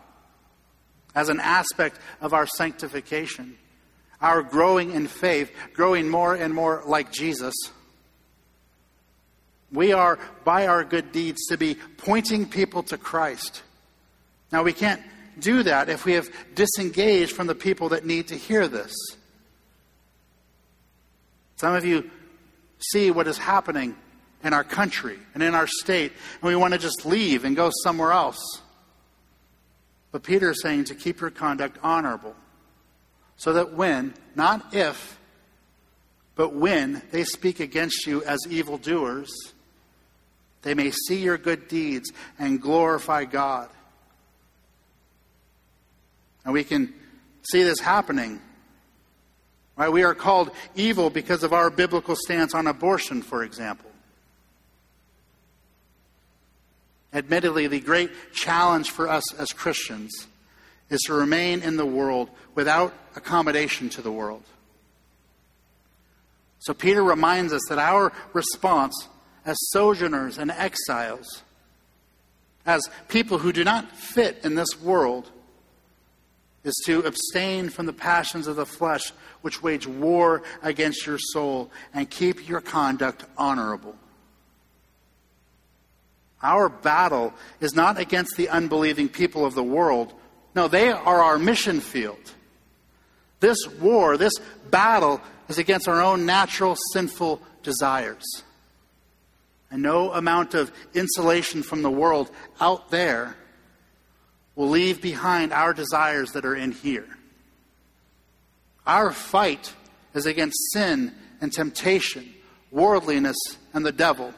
as 1.15 1.29
an 1.29 1.39
aspect 1.39 1.97
of 2.21 2.33
our 2.33 2.45
sanctification, 2.45 3.57
our 4.21 4.43
growing 4.43 4.91
in 4.91 5.07
faith, 5.07 5.51
growing 5.73 6.09
more 6.09 6.35
and 6.35 6.53
more 6.53 6.83
like 6.85 7.11
Jesus. 7.11 7.55
We 9.71 9.93
are, 9.93 10.19
by 10.43 10.67
our 10.67 10.83
good 10.83 11.11
deeds, 11.11 11.47
to 11.47 11.57
be 11.57 11.77
pointing 11.97 12.47
people 12.47 12.83
to 12.83 12.97
Christ. 12.97 13.63
Now, 14.51 14.63
we 14.63 14.73
can't 14.73 15.01
do 15.39 15.63
that 15.63 15.89
if 15.89 16.05
we 16.05 16.13
have 16.13 16.29
disengaged 16.53 17.33
from 17.33 17.47
the 17.47 17.55
people 17.55 17.89
that 17.89 18.05
need 18.05 18.27
to 18.27 18.35
hear 18.35 18.67
this. 18.67 18.93
Some 21.57 21.73
of 21.73 21.85
you 21.85 22.09
see 22.91 23.11
what 23.11 23.27
is 23.27 23.37
happening 23.37 23.95
in 24.43 24.53
our 24.53 24.63
country 24.63 25.17
and 25.33 25.41
in 25.41 25.55
our 25.55 25.67
state, 25.67 26.11
and 26.41 26.43
we 26.43 26.55
want 26.55 26.73
to 26.73 26.79
just 26.79 27.05
leave 27.05 27.45
and 27.45 27.55
go 27.55 27.71
somewhere 27.83 28.11
else. 28.11 28.61
But 30.15 30.23
Peter 30.23 30.51
is 30.51 30.61
saying 30.61 30.85
to 30.85 30.95
keep 30.95 31.19
your 31.19 31.29
conduct 31.29 31.77
honorable, 31.83 32.37
so 33.35 33.51
that 33.51 33.73
when, 33.73 34.13
not 34.33 34.73
if, 34.73 35.19
but 36.35 36.53
when 36.53 37.01
they 37.11 37.25
speak 37.25 37.59
against 37.59 38.07
you 38.07 38.23
as 38.23 38.39
evildoers, 38.49 39.29
they 40.61 40.73
may 40.73 40.91
see 40.91 41.17
your 41.17 41.37
good 41.37 41.67
deeds 41.67 42.13
and 42.39 42.61
glorify 42.61 43.25
God. 43.25 43.67
And 46.45 46.53
we 46.53 46.63
can 46.63 46.93
see 47.51 47.63
this 47.63 47.81
happening. 47.81 48.39
Right? 49.75 49.91
We 49.91 50.03
are 50.03 50.15
called 50.15 50.51
evil 50.75 51.09
because 51.09 51.43
of 51.43 51.51
our 51.51 51.69
biblical 51.69 52.15
stance 52.15 52.55
on 52.55 52.67
abortion, 52.67 53.21
for 53.21 53.43
example. 53.43 53.91
Admittedly, 57.15 57.67
the 57.67 57.79
great 57.79 58.11
challenge 58.33 58.91
for 58.91 59.07
us 59.07 59.33
as 59.35 59.47
Christians 59.53 60.27
is 60.89 60.99
to 61.07 61.13
remain 61.13 61.61
in 61.61 61.77
the 61.77 61.85
world 61.85 62.29
without 62.53 62.93
accommodation 63.15 63.89
to 63.89 64.01
the 64.01 64.11
world. 64.11 64.43
So 66.59 66.73
Peter 66.73 67.03
reminds 67.03 67.53
us 67.53 67.61
that 67.69 67.79
our 67.79 68.11
response 68.33 69.07
as 69.45 69.55
sojourners 69.69 70.37
and 70.37 70.51
exiles, 70.51 71.43
as 72.65 72.81
people 73.07 73.37
who 73.37 73.53
do 73.53 73.63
not 73.63 73.89
fit 73.95 74.41
in 74.43 74.55
this 74.55 74.81
world, 74.81 75.29
is 76.65 76.75
to 76.85 76.99
abstain 77.01 77.69
from 77.69 77.85
the 77.85 77.93
passions 77.93 78.47
of 78.47 78.57
the 78.57 78.65
flesh, 78.65 79.13
which 79.41 79.63
wage 79.63 79.87
war 79.87 80.43
against 80.63 81.05
your 81.05 81.19
soul, 81.19 81.71
and 81.93 82.09
keep 82.09 82.49
your 82.49 82.59
conduct 82.59 83.23
honorable. 83.37 83.95
Our 86.45 86.69
battle 86.69 87.33
is 87.59 87.73
not 87.73 87.99
against 87.99 88.37
the 88.37 88.49
unbelieving 88.49 89.09
people 89.09 89.45
of 89.45 89.55
the 89.55 89.63
world. 89.63 90.13
No, 90.53 90.67
they 90.67 90.91
are 90.91 91.23
our 91.23 91.39
mission 91.39 91.81
field. 91.81 92.19
This 93.39 93.67
war, 93.67 94.15
this 94.15 94.33
battle, 94.69 95.21
is 95.49 95.57
against 95.57 95.87
our 95.87 96.03
own 96.03 96.27
natural 96.27 96.77
sinful 96.93 97.41
desires. 97.63 98.23
And 99.71 99.81
no 99.81 100.13
amount 100.13 100.53
of 100.53 100.71
insulation 100.93 101.63
from 101.63 101.81
the 101.81 101.89
world 101.89 102.29
out 102.61 102.91
there 102.91 103.35
will 104.55 104.69
leave 104.69 105.01
behind 105.01 105.51
our 105.51 105.73
desires 105.73 106.33
that 106.33 106.45
are 106.45 106.55
in 106.55 106.71
here. 106.71 107.07
Our 108.85 109.11
fight 109.11 109.73
is 110.13 110.27
against 110.27 110.57
sin 110.73 111.11
and 111.41 111.51
temptation, 111.51 112.35
worldliness, 112.69 113.37
and 113.73 113.83
the 113.83 113.91
devil. 113.91 114.31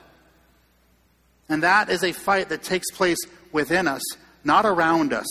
And 1.49 1.63
that 1.63 1.89
is 1.89 2.03
a 2.03 2.11
fight 2.11 2.49
that 2.49 2.63
takes 2.63 2.91
place 2.91 3.19
within 3.51 3.87
us, 3.87 4.01
not 4.43 4.65
around 4.65 5.13
us. 5.13 5.27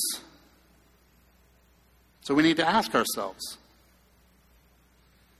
So 2.22 2.34
we 2.34 2.42
need 2.42 2.56
to 2.56 2.68
ask 2.68 2.94
ourselves 2.94 3.58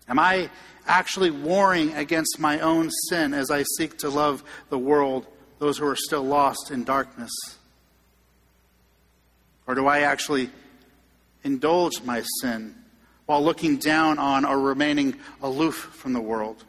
Am 0.08 0.18
I 0.18 0.50
actually 0.86 1.30
warring 1.30 1.92
against 1.94 2.38
my 2.38 2.60
own 2.60 2.90
sin 3.08 3.34
as 3.34 3.50
I 3.50 3.64
seek 3.76 3.98
to 3.98 4.08
love 4.08 4.44
the 4.70 4.78
world, 4.78 5.26
those 5.58 5.78
who 5.78 5.86
are 5.86 5.96
still 5.96 6.22
lost 6.22 6.70
in 6.70 6.84
darkness? 6.84 7.32
Or 9.66 9.74
do 9.74 9.86
I 9.86 10.00
actually 10.00 10.50
indulge 11.42 12.02
my 12.02 12.22
sin 12.40 12.76
while 13.26 13.42
looking 13.42 13.78
down 13.78 14.18
on 14.20 14.44
or 14.44 14.60
remaining 14.60 15.16
aloof 15.42 15.74
from 15.74 16.12
the 16.12 16.20
world? 16.20 16.64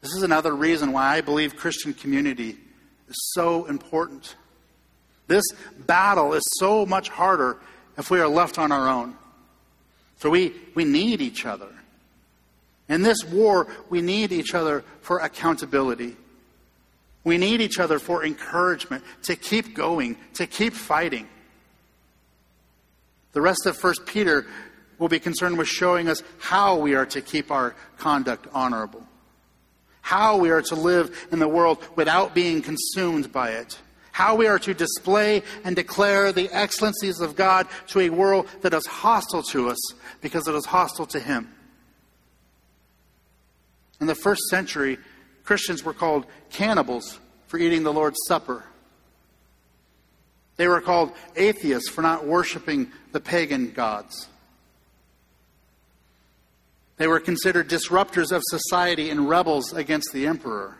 This 0.00 0.12
is 0.12 0.22
another 0.22 0.54
reason 0.54 0.92
why 0.92 1.16
I 1.16 1.20
believe 1.20 1.56
Christian 1.56 1.94
community 1.94 2.56
is 3.08 3.16
so 3.34 3.64
important. 3.66 4.36
This 5.26 5.44
battle 5.78 6.34
is 6.34 6.42
so 6.58 6.86
much 6.86 7.08
harder 7.08 7.58
if 7.98 8.10
we 8.10 8.20
are 8.20 8.28
left 8.28 8.58
on 8.58 8.72
our 8.72 8.88
own. 8.88 9.16
So 10.18 10.30
we, 10.30 10.54
we 10.74 10.84
need 10.84 11.20
each 11.20 11.44
other. 11.44 11.68
In 12.88 13.02
this 13.02 13.24
war, 13.24 13.66
we 13.90 14.00
need 14.00 14.32
each 14.32 14.54
other 14.54 14.84
for 15.00 15.18
accountability. 15.18 16.16
We 17.24 17.38
need 17.38 17.60
each 17.60 17.80
other 17.80 17.98
for 17.98 18.24
encouragement 18.24 19.02
to 19.24 19.34
keep 19.34 19.74
going, 19.74 20.16
to 20.34 20.46
keep 20.46 20.72
fighting. 20.72 21.28
The 23.32 23.40
rest 23.40 23.66
of 23.66 23.82
1 23.82 23.94
Peter 24.06 24.46
will 24.98 25.08
be 25.08 25.18
concerned 25.18 25.58
with 25.58 25.68
showing 25.68 26.08
us 26.08 26.22
how 26.38 26.76
we 26.78 26.94
are 26.94 27.06
to 27.06 27.20
keep 27.20 27.50
our 27.50 27.74
conduct 27.98 28.46
honorable, 28.54 29.05
how 30.06 30.36
we 30.36 30.50
are 30.50 30.62
to 30.62 30.76
live 30.76 31.26
in 31.32 31.40
the 31.40 31.48
world 31.48 31.84
without 31.96 32.32
being 32.32 32.62
consumed 32.62 33.32
by 33.32 33.50
it, 33.50 33.76
how 34.12 34.36
we 34.36 34.46
are 34.46 34.60
to 34.60 34.72
display 34.72 35.42
and 35.64 35.74
declare 35.74 36.30
the 36.30 36.48
excellencies 36.50 37.20
of 37.20 37.34
God 37.34 37.66
to 37.88 37.98
a 37.98 38.10
world 38.10 38.46
that 38.60 38.72
is 38.72 38.86
hostile 38.86 39.42
to 39.42 39.68
us 39.68 39.94
because 40.20 40.46
it 40.46 40.54
is 40.54 40.64
hostile 40.64 41.06
to 41.06 41.18
Him. 41.18 41.52
In 44.00 44.06
the 44.06 44.14
first 44.14 44.42
century, 44.48 44.96
Christians 45.42 45.82
were 45.82 45.92
called 45.92 46.24
cannibals 46.50 47.18
for 47.48 47.58
eating 47.58 47.82
the 47.82 47.92
Lord's 47.92 48.20
Supper. 48.28 48.62
They 50.56 50.68
were 50.68 50.80
called 50.80 51.10
atheists 51.34 51.88
for 51.88 52.02
not 52.02 52.24
worshiping 52.24 52.92
the 53.10 53.18
pagan 53.18 53.72
gods. 53.72 54.28
They 56.96 57.06
were 57.06 57.20
considered 57.20 57.68
disruptors 57.68 58.32
of 58.32 58.42
society 58.46 59.10
and 59.10 59.28
rebels 59.28 59.72
against 59.72 60.12
the 60.12 60.26
emperor. 60.26 60.78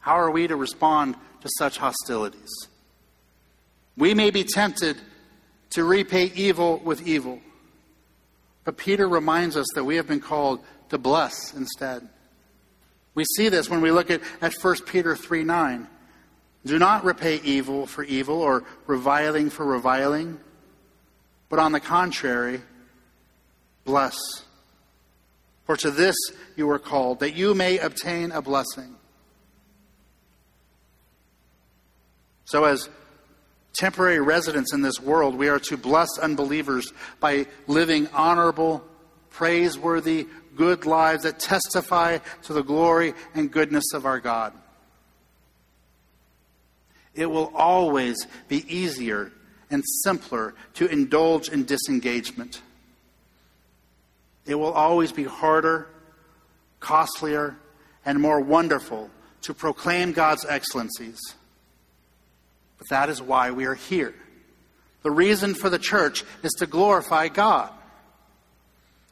How 0.00 0.14
are 0.14 0.30
we 0.30 0.46
to 0.46 0.56
respond 0.56 1.16
to 1.40 1.48
such 1.58 1.78
hostilities? 1.78 2.50
We 3.96 4.14
may 4.14 4.30
be 4.30 4.44
tempted 4.44 4.98
to 5.70 5.84
repay 5.84 6.30
evil 6.34 6.78
with 6.78 7.06
evil, 7.06 7.40
but 8.64 8.76
Peter 8.76 9.08
reminds 9.08 9.56
us 9.56 9.66
that 9.74 9.84
we 9.84 9.96
have 9.96 10.06
been 10.06 10.20
called 10.20 10.60
to 10.90 10.98
bless 10.98 11.54
instead. 11.54 12.08
We 13.14 13.24
see 13.36 13.48
this 13.48 13.70
when 13.70 13.80
we 13.80 13.90
look 13.90 14.10
at, 14.10 14.20
at 14.42 14.54
1 14.54 14.76
Peter 14.84 15.16
3 15.16 15.42
9. 15.42 15.88
Do 16.66 16.78
not 16.78 17.04
repay 17.04 17.40
evil 17.42 17.86
for 17.86 18.04
evil 18.04 18.42
or 18.42 18.64
reviling 18.86 19.50
for 19.50 19.64
reviling, 19.64 20.38
but 21.48 21.58
on 21.58 21.72
the 21.72 21.80
contrary, 21.80 22.60
bless. 23.86 24.18
For 25.64 25.76
to 25.78 25.90
this 25.90 26.16
you 26.56 26.66
were 26.66 26.78
called, 26.78 27.20
that 27.20 27.34
you 27.34 27.54
may 27.54 27.78
obtain 27.78 28.32
a 28.32 28.42
blessing. 28.42 28.94
So, 32.44 32.64
as 32.64 32.88
temporary 33.74 34.20
residents 34.20 34.72
in 34.72 34.82
this 34.82 35.00
world, 35.00 35.34
we 35.34 35.48
are 35.48 35.58
to 35.60 35.76
bless 35.76 36.18
unbelievers 36.18 36.92
by 37.18 37.46
living 37.66 38.08
honorable, 38.12 38.84
praiseworthy, 39.30 40.26
good 40.54 40.86
lives 40.86 41.24
that 41.24 41.40
testify 41.40 42.18
to 42.44 42.52
the 42.52 42.62
glory 42.62 43.14
and 43.34 43.50
goodness 43.50 43.92
of 43.92 44.06
our 44.06 44.20
God. 44.20 44.52
It 47.14 47.26
will 47.26 47.50
always 47.54 48.26
be 48.48 48.64
easier 48.72 49.32
and 49.70 49.82
simpler 50.04 50.54
to 50.74 50.86
indulge 50.86 51.48
in 51.48 51.64
disengagement. 51.64 52.62
It 54.46 54.54
will 54.54 54.72
always 54.72 55.12
be 55.12 55.24
harder, 55.24 55.88
costlier, 56.80 57.56
and 58.04 58.20
more 58.20 58.40
wonderful 58.40 59.10
to 59.42 59.54
proclaim 59.54 60.12
God's 60.12 60.44
excellencies. 60.44 61.18
But 62.78 62.88
that 62.90 63.08
is 63.08 63.20
why 63.20 63.50
we 63.50 63.64
are 63.64 63.74
here. 63.74 64.14
The 65.02 65.10
reason 65.10 65.54
for 65.54 65.70
the 65.70 65.78
church 65.78 66.24
is 66.42 66.52
to 66.58 66.66
glorify 66.66 67.28
God. 67.28 67.70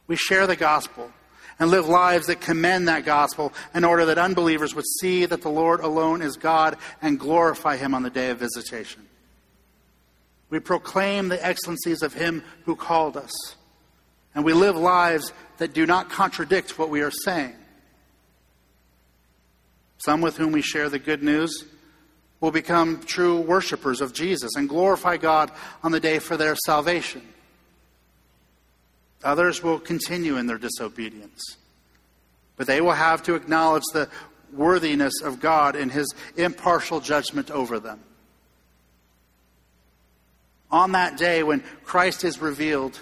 We 0.07 0.15
share 0.15 0.45
the 0.45 0.55
gospel 0.55 1.11
and 1.59 1.69
live 1.69 1.87
lives 1.87 2.27
that 2.27 2.41
commend 2.41 2.87
that 2.87 3.05
gospel 3.05 3.53
in 3.73 3.83
order 3.83 4.05
that 4.05 4.17
unbelievers 4.17 4.75
would 4.75 4.85
see 4.99 5.25
that 5.25 5.41
the 5.41 5.49
Lord 5.49 5.79
alone 5.79 6.21
is 6.21 6.35
God 6.35 6.77
and 7.01 7.19
glorify 7.19 7.77
Him 7.77 7.93
on 7.93 8.03
the 8.03 8.09
day 8.09 8.29
of 8.29 8.39
visitation. 8.39 9.07
We 10.49 10.59
proclaim 10.59 11.29
the 11.29 11.43
excellencies 11.43 12.01
of 12.01 12.13
Him 12.13 12.43
who 12.65 12.75
called 12.75 13.17
us, 13.17 13.33
and 14.35 14.43
we 14.43 14.53
live 14.53 14.75
lives 14.75 15.33
that 15.57 15.73
do 15.73 15.85
not 15.85 16.09
contradict 16.09 16.77
what 16.77 16.89
we 16.89 17.01
are 17.01 17.11
saying. 17.11 17.55
Some 19.97 20.21
with 20.21 20.37
whom 20.37 20.51
we 20.51 20.61
share 20.61 20.89
the 20.89 20.99
good 20.99 21.23
news 21.23 21.65
will 22.41 22.51
become 22.51 23.01
true 23.01 23.39
worshipers 23.39 24.01
of 24.01 24.13
Jesus 24.13 24.51
and 24.55 24.67
glorify 24.67 25.17
God 25.17 25.51
on 25.81 25.91
the 25.91 26.01
day 26.01 26.19
for 26.19 26.35
their 26.35 26.55
salvation. 26.65 27.21
Others 29.23 29.63
will 29.63 29.79
continue 29.79 30.37
in 30.37 30.45
their 30.45 30.57
disobedience. 30.57 31.57
But 32.57 32.67
they 32.67 32.81
will 32.81 32.91
have 32.91 33.23
to 33.23 33.35
acknowledge 33.35 33.83
the 33.93 34.09
worthiness 34.53 35.21
of 35.23 35.39
God 35.39 35.75
in 35.75 35.89
his 35.89 36.13
impartial 36.35 36.99
judgment 36.99 37.49
over 37.49 37.79
them. 37.79 38.01
On 40.69 40.91
that 40.91 41.17
day 41.17 41.41
when 41.41 41.63
Christ 41.83 42.23
is 42.23 42.39
revealed, 42.39 42.99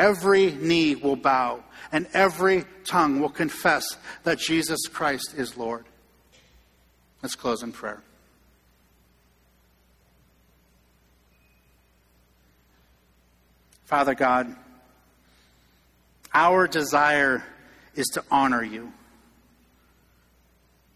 every 0.00 0.50
knee 0.52 0.96
will 0.96 1.14
bow 1.14 1.62
and 1.92 2.08
every 2.14 2.64
tongue 2.84 3.20
will 3.20 3.28
confess 3.28 3.98
that 4.24 4.38
Jesus 4.38 4.80
Christ 4.90 5.34
is 5.36 5.58
Lord. 5.58 5.84
Let's 7.22 7.34
close 7.34 7.62
in 7.62 7.70
prayer. 7.70 8.02
Father 13.84 14.14
God, 14.14 14.56
our 16.32 16.66
desire 16.66 17.44
is 17.94 18.06
to 18.14 18.24
honor 18.30 18.62
you. 18.62 18.92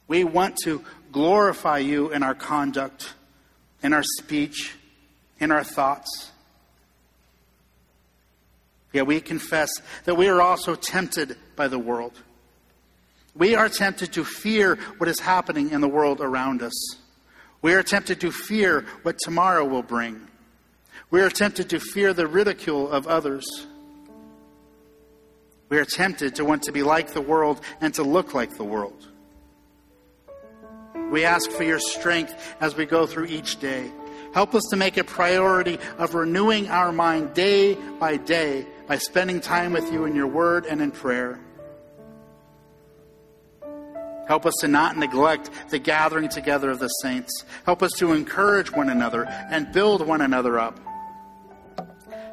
We 0.08 0.24
want 0.24 0.56
to 0.64 0.82
glorify 1.12 1.78
you 1.78 2.10
in 2.10 2.22
our 2.22 2.34
conduct, 2.34 3.14
in 3.82 3.92
our 3.92 4.04
speech, 4.18 4.76
in 5.40 5.50
our 5.50 5.64
thoughts. 5.64 6.30
Yet 8.94 9.08
we 9.08 9.20
confess 9.20 9.68
that 10.04 10.14
we 10.14 10.28
are 10.28 10.40
also 10.40 10.76
tempted 10.76 11.36
by 11.56 11.66
the 11.66 11.80
world. 11.80 12.12
We 13.34 13.56
are 13.56 13.68
tempted 13.68 14.12
to 14.12 14.24
fear 14.24 14.76
what 14.98 15.08
is 15.08 15.18
happening 15.18 15.72
in 15.72 15.80
the 15.80 15.88
world 15.88 16.20
around 16.20 16.62
us. 16.62 16.96
We 17.60 17.74
are 17.74 17.82
tempted 17.82 18.20
to 18.20 18.30
fear 18.30 18.86
what 19.02 19.18
tomorrow 19.18 19.64
will 19.64 19.82
bring. 19.82 20.28
We 21.10 21.22
are 21.22 21.28
tempted 21.28 21.70
to 21.70 21.80
fear 21.80 22.14
the 22.14 22.28
ridicule 22.28 22.88
of 22.88 23.08
others. 23.08 23.44
We 25.70 25.78
are 25.78 25.84
tempted 25.84 26.36
to 26.36 26.44
want 26.44 26.62
to 26.64 26.72
be 26.72 26.84
like 26.84 27.14
the 27.14 27.20
world 27.20 27.60
and 27.80 27.92
to 27.94 28.04
look 28.04 28.32
like 28.32 28.56
the 28.56 28.64
world. 28.64 29.08
We 31.10 31.24
ask 31.24 31.50
for 31.50 31.64
your 31.64 31.80
strength 31.80 32.34
as 32.60 32.76
we 32.76 32.86
go 32.86 33.06
through 33.06 33.26
each 33.26 33.58
day. 33.58 33.90
Help 34.34 34.54
us 34.54 34.62
to 34.70 34.76
make 34.76 34.96
a 34.96 35.04
priority 35.04 35.78
of 35.98 36.14
renewing 36.14 36.68
our 36.68 36.92
mind 36.92 37.34
day 37.34 37.74
by 37.98 38.18
day 38.18 38.66
by 38.86 38.98
spending 38.98 39.40
time 39.40 39.72
with 39.72 39.92
you 39.92 40.04
in 40.04 40.14
your 40.14 40.26
word 40.26 40.66
and 40.66 40.80
in 40.80 40.90
prayer. 40.90 41.40
Help 44.26 44.46
us 44.46 44.54
to 44.60 44.68
not 44.68 44.96
neglect 44.96 45.50
the 45.70 45.78
gathering 45.78 46.28
together 46.28 46.70
of 46.70 46.78
the 46.78 46.88
saints. 46.88 47.44
Help 47.66 47.82
us 47.82 47.92
to 47.92 48.12
encourage 48.12 48.72
one 48.72 48.88
another 48.88 49.26
and 49.26 49.72
build 49.72 50.06
one 50.06 50.20
another 50.20 50.58
up. 50.58 50.80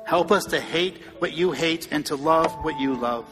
Help 0.05 0.31
us 0.31 0.45
to 0.45 0.59
hate 0.59 1.01
what 1.19 1.33
you 1.33 1.51
hate 1.51 1.89
and 1.91 2.05
to 2.05 2.15
love 2.15 2.51
what 2.63 2.79
you 2.79 2.95
love. 2.95 3.25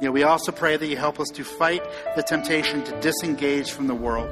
Yet 0.00 0.12
we 0.12 0.22
also 0.22 0.50
pray 0.50 0.76
that 0.76 0.86
you 0.86 0.96
help 0.96 1.20
us 1.20 1.28
to 1.34 1.44
fight 1.44 1.82
the 2.16 2.22
temptation 2.22 2.82
to 2.84 3.00
disengage 3.00 3.70
from 3.70 3.86
the 3.86 3.94
world, 3.94 4.30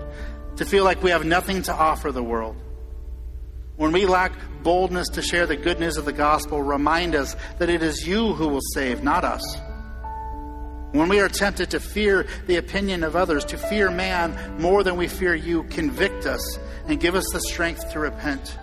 to 0.57 0.65
feel 0.65 0.83
like 0.83 1.03
we 1.03 1.11
have 1.11 1.25
nothing 1.25 1.63
to 1.63 1.73
offer 1.73 2.11
the 2.11 2.23
world. 2.23 2.57
When 3.79 3.93
we 3.93 4.07
lack 4.07 4.33
boldness 4.65 5.09
to 5.11 5.23
share 5.23 5.47
the 5.47 5.55
good 5.55 5.79
news 5.79 5.99
of 5.99 6.05
the 6.05 6.13
gospel, 6.13 6.61
remind 6.61 7.15
us 7.15 7.37
that 7.59 7.69
it 7.69 7.81
is 7.81 8.05
you 8.05 8.33
who 8.33 8.49
will 8.49 8.61
save, 8.75 9.05
not 9.05 9.23
us. 9.25 9.41
When 10.91 11.09
we 11.09 11.21
are 11.21 11.29
tempted 11.29 11.71
to 11.71 11.79
fear 11.79 12.27
the 12.49 12.57
opinion 12.57 13.05
of 13.05 13.15
others, 13.15 13.45
to 13.45 13.57
fear 13.57 13.89
man 13.89 14.61
more 14.61 14.83
than 14.83 14.97
we 14.97 15.07
fear 15.07 15.33
you, 15.33 15.63
convict 15.63 16.27
us 16.27 16.59
and 16.89 16.99
give 16.99 17.15
us 17.15 17.31
the 17.33 17.41
strength 17.41 17.93
to 17.93 18.01
repent. 18.01 18.59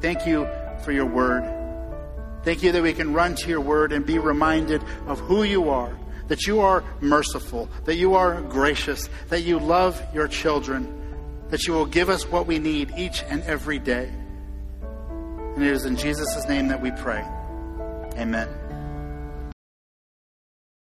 Thank 0.00 0.28
you 0.28 0.46
for 0.84 0.92
your 0.92 1.06
word. 1.06 1.42
Thank 2.44 2.62
you 2.62 2.70
that 2.70 2.84
we 2.84 2.92
can 2.92 3.12
run 3.12 3.34
to 3.34 3.48
your 3.48 3.60
word 3.60 3.90
and 3.90 4.06
be 4.06 4.20
reminded 4.20 4.80
of 5.08 5.18
who 5.18 5.42
you 5.42 5.70
are, 5.70 5.98
that 6.28 6.46
you 6.46 6.60
are 6.60 6.84
merciful, 7.00 7.68
that 7.84 7.96
you 7.96 8.14
are 8.14 8.40
gracious, 8.42 9.08
that 9.30 9.42
you 9.42 9.58
love 9.58 10.00
your 10.14 10.28
children, 10.28 11.03
that 11.54 11.68
you 11.68 11.72
will 11.72 11.86
give 11.86 12.08
us 12.08 12.28
what 12.32 12.48
we 12.48 12.58
need 12.58 12.92
each 12.98 13.22
and 13.28 13.40
every 13.44 13.78
day. 13.78 14.10
And 15.54 15.62
it 15.62 15.70
is 15.70 15.84
in 15.84 15.94
Jesus' 15.94 16.48
name 16.48 16.66
that 16.66 16.82
we 16.82 16.90
pray. 16.90 17.24
Amen. 18.18 18.63